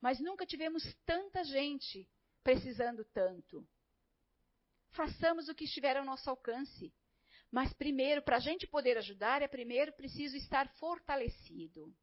Mas 0.00 0.20
nunca 0.20 0.46
tivemos 0.46 0.84
tanta 1.04 1.42
gente 1.42 2.08
precisando 2.44 3.04
tanto. 3.06 3.66
Façamos 4.90 5.48
o 5.48 5.54
que 5.54 5.64
estiver 5.64 5.96
ao 5.96 6.04
nosso 6.04 6.30
alcance. 6.30 6.92
Mas 7.54 7.72
primeiro, 7.72 8.20
para 8.20 8.38
a 8.38 8.40
gente 8.40 8.66
poder 8.66 8.98
ajudar, 8.98 9.40
é 9.40 9.46
primeiro 9.46 9.92
preciso 9.92 10.36
estar 10.36 10.68
fortalecido. 10.70 11.94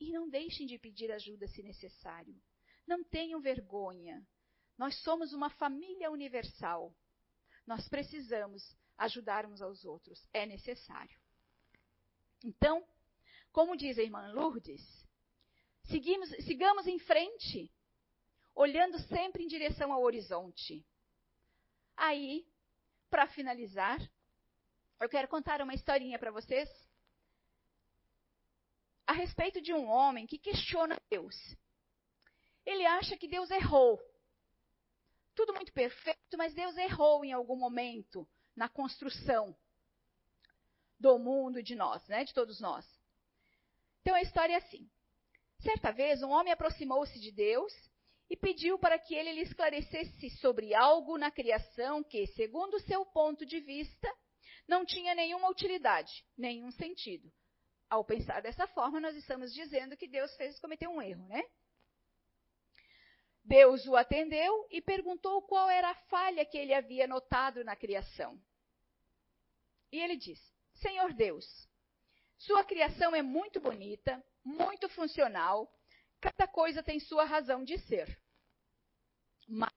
E 0.00 0.10
não 0.10 0.28
deixem 0.28 0.66
de 0.66 0.76
pedir 0.80 1.12
ajuda 1.12 1.46
se 1.46 1.62
necessário. 1.62 2.34
Não 2.84 3.04
tenham 3.04 3.40
vergonha. 3.40 4.20
Nós 4.76 5.00
somos 5.02 5.32
uma 5.32 5.48
família 5.48 6.10
universal. 6.10 6.92
Nós 7.64 7.88
precisamos 7.88 8.76
ajudar 8.98 9.46
uns 9.46 9.62
aos 9.62 9.84
outros. 9.84 10.28
É 10.32 10.44
necessário. 10.44 11.20
Então, 12.44 12.84
como 13.52 13.76
diz 13.76 13.96
a 13.96 14.02
irmã 14.02 14.32
Lourdes, 14.32 14.82
seguimos, 15.84 16.30
sigamos 16.44 16.88
em 16.88 16.98
frente, 16.98 17.72
olhando 18.56 18.98
sempre 19.02 19.44
em 19.44 19.46
direção 19.46 19.92
ao 19.92 20.02
horizonte. 20.02 20.84
Aí, 21.96 22.44
para 23.08 23.28
finalizar, 23.28 24.00
eu 25.00 25.08
quero 25.08 25.28
contar 25.28 25.60
uma 25.60 25.74
historinha 25.74 26.18
para 26.18 26.30
vocês 26.30 26.68
a 29.06 29.12
respeito 29.12 29.60
de 29.60 29.72
um 29.72 29.86
homem 29.86 30.26
que 30.26 30.38
questiona 30.38 31.00
Deus. 31.10 31.36
Ele 32.64 32.84
acha 32.84 33.16
que 33.16 33.28
Deus 33.28 33.50
errou. 33.50 34.00
Tudo 35.34 35.54
muito 35.54 35.72
perfeito, 35.72 36.36
mas 36.36 36.54
Deus 36.54 36.76
errou 36.76 37.24
em 37.24 37.32
algum 37.32 37.56
momento 37.56 38.28
na 38.54 38.68
construção 38.68 39.56
do 40.98 41.18
mundo 41.18 41.62
de 41.62 41.74
nós, 41.74 42.04
né, 42.08 42.24
de 42.24 42.32
todos 42.32 42.58
nós. 42.58 42.84
Então 44.00 44.14
a 44.14 44.22
história 44.22 44.54
é 44.54 44.56
assim. 44.56 44.90
Certa 45.60 45.92
vez, 45.92 46.22
um 46.22 46.30
homem 46.30 46.52
aproximou-se 46.52 47.20
de 47.20 47.30
Deus 47.30 47.72
e 48.28 48.36
pediu 48.36 48.78
para 48.78 48.98
que 48.98 49.14
ele 49.14 49.32
lhe 49.32 49.42
esclarecesse 49.42 50.30
sobre 50.38 50.74
algo 50.74 51.16
na 51.16 51.30
criação 51.30 52.02
que, 52.02 52.26
segundo 52.28 52.80
seu 52.80 53.04
ponto 53.06 53.44
de 53.46 53.60
vista, 53.60 54.12
não 54.66 54.84
tinha 54.84 55.14
nenhuma 55.14 55.48
utilidade, 55.48 56.24
nenhum 56.36 56.70
sentido. 56.72 57.32
Ao 57.88 58.04
pensar 58.04 58.42
dessa 58.42 58.66
forma, 58.66 59.00
nós 59.00 59.14
estamos 59.16 59.52
dizendo 59.54 59.96
que 59.96 60.08
Deus 60.08 60.34
fez 60.36 60.58
cometer 60.58 60.88
um 60.88 61.00
erro, 61.00 61.26
né? 61.28 61.42
Deus 63.44 63.86
o 63.86 63.94
atendeu 63.94 64.66
e 64.70 64.82
perguntou 64.82 65.40
qual 65.42 65.70
era 65.70 65.90
a 65.90 65.94
falha 66.06 66.44
que 66.44 66.58
ele 66.58 66.74
havia 66.74 67.06
notado 67.06 67.62
na 67.62 67.76
criação. 67.76 68.40
E 69.92 70.00
ele 70.00 70.16
disse: 70.16 70.52
Senhor 70.74 71.12
Deus, 71.12 71.46
sua 72.38 72.64
criação 72.64 73.14
é 73.14 73.22
muito 73.22 73.60
bonita, 73.60 74.22
muito 74.44 74.88
funcional, 74.88 75.72
cada 76.20 76.48
coisa 76.48 76.82
tem 76.82 76.98
sua 76.98 77.24
razão 77.24 77.62
de 77.62 77.78
ser. 77.78 78.20
Mas, 79.48 79.72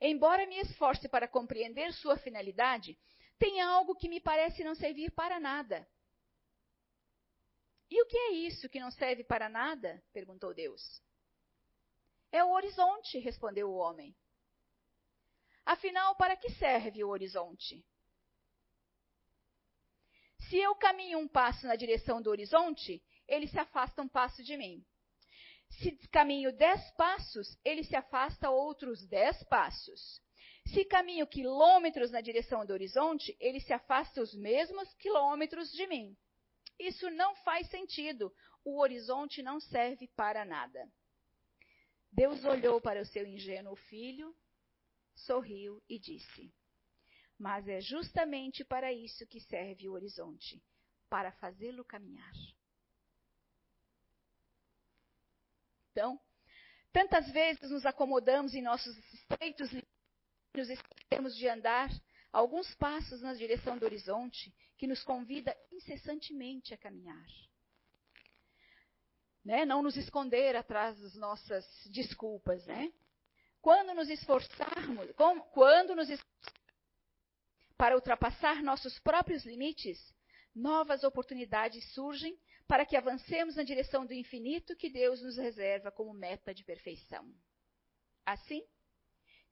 embora 0.00 0.44
me 0.46 0.58
esforce 0.58 1.08
para 1.08 1.28
compreender 1.28 1.92
sua 1.92 2.16
finalidade, 2.16 2.98
tem 3.38 3.60
algo 3.60 3.94
que 3.94 4.08
me 4.08 4.20
parece 4.20 4.64
não 4.64 4.74
servir 4.74 5.10
para 5.12 5.40
nada. 5.40 5.86
E 7.90 8.02
o 8.02 8.06
que 8.06 8.16
é 8.16 8.30
isso 8.32 8.68
que 8.68 8.80
não 8.80 8.90
serve 8.90 9.24
para 9.24 9.48
nada? 9.48 10.02
perguntou 10.12 10.54
Deus. 10.54 11.02
É 12.32 12.42
o 12.42 12.50
horizonte, 12.50 13.18
respondeu 13.18 13.70
o 13.70 13.76
homem. 13.76 14.16
Afinal, 15.64 16.16
para 16.16 16.36
que 16.36 16.50
serve 16.50 17.04
o 17.04 17.08
horizonte? 17.08 17.84
Se 20.48 20.58
eu 20.58 20.74
caminho 20.74 21.18
um 21.18 21.28
passo 21.28 21.66
na 21.66 21.76
direção 21.76 22.20
do 22.20 22.30
horizonte, 22.30 23.02
ele 23.26 23.46
se 23.46 23.58
afasta 23.58 24.02
um 24.02 24.08
passo 24.08 24.42
de 24.42 24.56
mim. 24.56 24.84
Se 25.70 25.96
caminho 26.08 26.52
dez 26.52 26.90
passos, 26.92 27.58
ele 27.64 27.82
se 27.82 27.96
afasta 27.96 28.50
outros 28.50 29.06
dez 29.06 29.42
passos. 29.44 30.20
Se 30.66 30.84
caminho 30.84 31.26
quilômetros 31.26 32.10
na 32.10 32.20
direção 32.20 32.64
do 32.64 32.72
horizonte, 32.72 33.36
ele 33.38 33.60
se 33.60 33.72
afasta 33.72 34.20
os 34.20 34.34
mesmos 34.34 34.92
quilômetros 34.94 35.70
de 35.72 35.86
mim. 35.86 36.16
Isso 36.78 37.10
não 37.10 37.34
faz 37.36 37.68
sentido. 37.68 38.34
O 38.64 38.80
horizonte 38.80 39.42
não 39.42 39.60
serve 39.60 40.08
para 40.16 40.44
nada. 40.44 40.90
Deus 42.10 42.44
olhou 42.44 42.80
para 42.80 43.00
o 43.00 43.06
seu 43.06 43.26
ingênuo 43.26 43.76
filho, 43.76 44.34
sorriu 45.14 45.82
e 45.88 45.98
disse: 45.98 46.52
Mas 47.38 47.68
é 47.68 47.80
justamente 47.80 48.64
para 48.64 48.92
isso 48.92 49.26
que 49.26 49.40
serve 49.40 49.88
o 49.88 49.92
horizonte 49.92 50.62
para 51.08 51.32
fazê-lo 51.32 51.84
caminhar. 51.84 52.32
Então, 55.92 56.20
tantas 56.92 57.30
vezes 57.30 57.70
nos 57.70 57.86
acomodamos 57.86 58.54
em 58.54 58.62
nossos 58.62 58.96
estreitos 59.12 59.70
nos 60.54 60.70
esquecemos 60.70 61.36
de 61.36 61.48
andar 61.48 61.90
alguns 62.32 62.74
passos 62.74 63.22
na 63.22 63.34
direção 63.34 63.78
do 63.78 63.84
horizonte 63.84 64.54
que 64.76 64.86
nos 64.86 65.02
convida 65.02 65.56
incessantemente 65.72 66.74
a 66.74 66.78
caminhar. 66.78 67.26
Né? 69.44 69.64
Não 69.64 69.82
nos 69.82 69.96
esconder 69.96 70.56
atrás 70.56 70.98
das 71.00 71.14
nossas 71.14 71.66
desculpas, 71.86 72.64
né? 72.66 72.92
Quando 73.60 73.94
nos 73.94 74.08
esforçarmos, 74.10 75.10
quando 75.52 75.94
nos 75.94 76.08
para 77.76 77.94
ultrapassar 77.96 78.62
nossos 78.62 78.98
próprios 79.00 79.44
limites, 79.44 79.98
novas 80.54 81.02
oportunidades 81.02 81.84
surgem 81.92 82.38
para 82.66 82.86
que 82.86 82.96
avancemos 82.96 83.56
na 83.56 83.62
direção 83.62 84.06
do 84.06 84.14
infinito 84.14 84.76
que 84.76 84.88
Deus 84.88 85.22
nos 85.22 85.36
reserva 85.36 85.90
como 85.90 86.14
meta 86.14 86.54
de 86.54 86.64
perfeição. 86.64 87.30
Assim, 88.24 88.64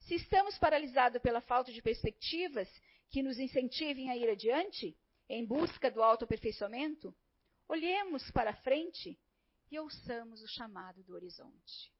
se 0.05 0.15
estamos 0.15 0.57
paralisados 0.57 1.21
pela 1.21 1.41
falta 1.41 1.71
de 1.71 1.81
perspectivas 1.81 2.69
que 3.09 3.23
nos 3.23 3.39
incentivem 3.39 4.09
a 4.09 4.17
ir 4.17 4.29
adiante, 4.29 4.97
em 5.29 5.45
busca 5.45 5.89
do 5.89 6.03
autoaperfeiçoamento, 6.03 7.15
olhemos 7.67 8.29
para 8.31 8.53
frente 8.53 9.19
e 9.71 9.79
ouçamos 9.79 10.41
o 10.41 10.47
chamado 10.47 11.03
do 11.03 11.13
horizonte. 11.13 11.93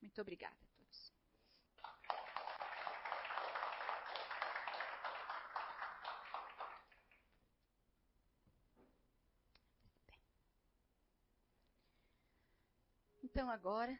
Muito 0.00 0.20
obrigada. 0.20 0.56
Então 13.22 13.50
agora, 13.50 13.98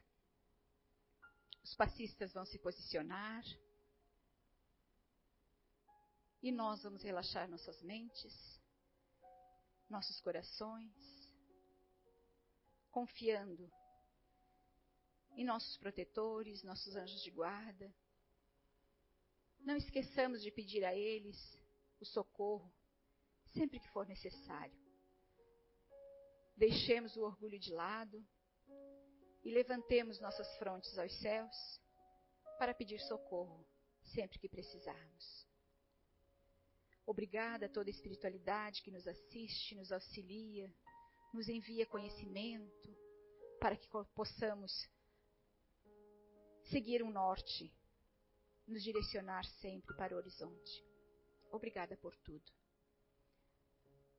os 1.66 1.74
passistas 1.74 2.32
vão 2.32 2.46
se 2.46 2.60
posicionar 2.60 3.44
e 6.40 6.52
nós 6.52 6.84
vamos 6.84 7.02
relaxar 7.02 7.50
nossas 7.50 7.82
mentes, 7.82 8.62
nossos 9.88 10.20
corações, 10.20 10.94
confiando 12.88 13.68
em 15.32 15.44
nossos 15.44 15.76
protetores, 15.78 16.62
nossos 16.62 16.94
anjos 16.94 17.20
de 17.24 17.32
guarda. 17.32 17.92
Não 19.58 19.74
esqueçamos 19.74 20.42
de 20.42 20.52
pedir 20.52 20.84
a 20.84 20.94
eles 20.94 21.36
o 21.98 22.04
socorro 22.04 22.72
sempre 23.54 23.80
que 23.80 23.88
for 23.88 24.06
necessário. 24.06 24.78
Deixemos 26.56 27.16
o 27.16 27.22
orgulho 27.22 27.58
de 27.58 27.72
lado 27.72 28.24
e 29.46 29.50
levantemos 29.52 30.18
nossas 30.18 30.56
frontes 30.56 30.98
aos 30.98 31.12
céus 31.20 31.80
para 32.58 32.74
pedir 32.74 32.98
socorro 32.98 33.64
sempre 34.02 34.40
que 34.40 34.48
precisarmos. 34.48 35.46
Obrigada 37.06 37.66
a 37.66 37.68
toda 37.68 37.88
a 37.88 37.92
espiritualidade 37.92 38.82
que 38.82 38.90
nos 38.90 39.06
assiste, 39.06 39.76
nos 39.76 39.92
auxilia, 39.92 40.74
nos 41.32 41.48
envia 41.48 41.86
conhecimento 41.86 42.88
para 43.60 43.76
que 43.76 43.86
possamos 44.16 44.90
seguir 46.64 47.04
um 47.04 47.12
norte, 47.12 47.72
nos 48.66 48.82
direcionar 48.82 49.44
sempre 49.60 49.94
para 49.96 50.16
o 50.16 50.18
horizonte. 50.18 50.84
Obrigada 51.52 51.96
por 51.96 52.16
tudo. 52.16 52.52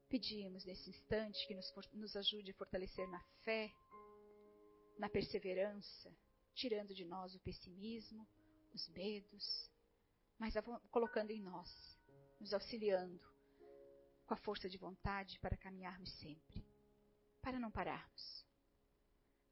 Pedimos 0.07 0.63
nesse 0.63 0.89
instante 0.89 1.45
que 1.47 1.53
nos, 1.53 1.69
nos 1.91 2.15
ajude 2.15 2.51
a 2.51 2.53
fortalecer 2.53 3.05
na 3.09 3.19
fé, 3.43 3.69
na 4.98 5.10
perseverança, 5.10 6.16
tirando 6.54 6.93
de 6.93 7.06
nós 7.06 7.36
o 7.36 7.39
pessimismo, 7.39 8.28
os 8.74 8.88
medos, 8.89 9.72
mas 10.38 10.54
colocando 10.89 11.32
em 11.32 11.41
nós, 11.41 12.00
nos 12.39 12.54
auxiliando 12.54 13.22
com 14.26 14.34
a 14.34 14.38
força 14.38 14.68
de 14.68 14.78
vontade 14.78 15.39
para 15.39 15.58
caminharmos 15.58 16.12
sempre, 16.20 16.66
para 17.41 17.60
não 17.60 17.72
pararmos. 17.72 18.45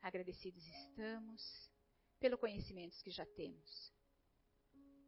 Agradecidos 0.02 0.66
estamos 0.68 1.72
pelo 2.20 2.38
conhecimento 2.38 3.02
que 3.04 3.12
já 3.12 3.26
temos, 3.26 3.94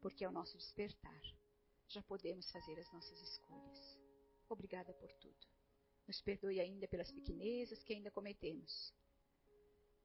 porque 0.00 0.24
ao 0.24 0.32
nosso 0.32 0.56
despertar 0.56 1.22
já 1.88 2.02
podemos 2.02 2.50
fazer 2.50 2.78
as 2.78 2.90
nossas 2.92 3.20
escolhas. 3.20 3.98
Obrigada 4.48 4.92
por 4.94 5.12
tudo. 5.14 5.46
Nos 6.06 6.20
perdoe 6.22 6.60
ainda 6.60 6.88
pelas 6.88 7.12
pequenezas 7.12 7.82
que 7.82 7.92
ainda 7.92 8.10
cometemos 8.10 8.92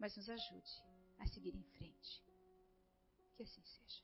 mas 0.04 0.18
nos 0.18 0.30
ajude 0.30 0.84
a 1.18 1.26
seguir 1.26 1.56
em 1.56 1.64
frente. 1.64 2.22
Que 3.38 3.44
assim 3.44 3.64
seja. 3.64 4.04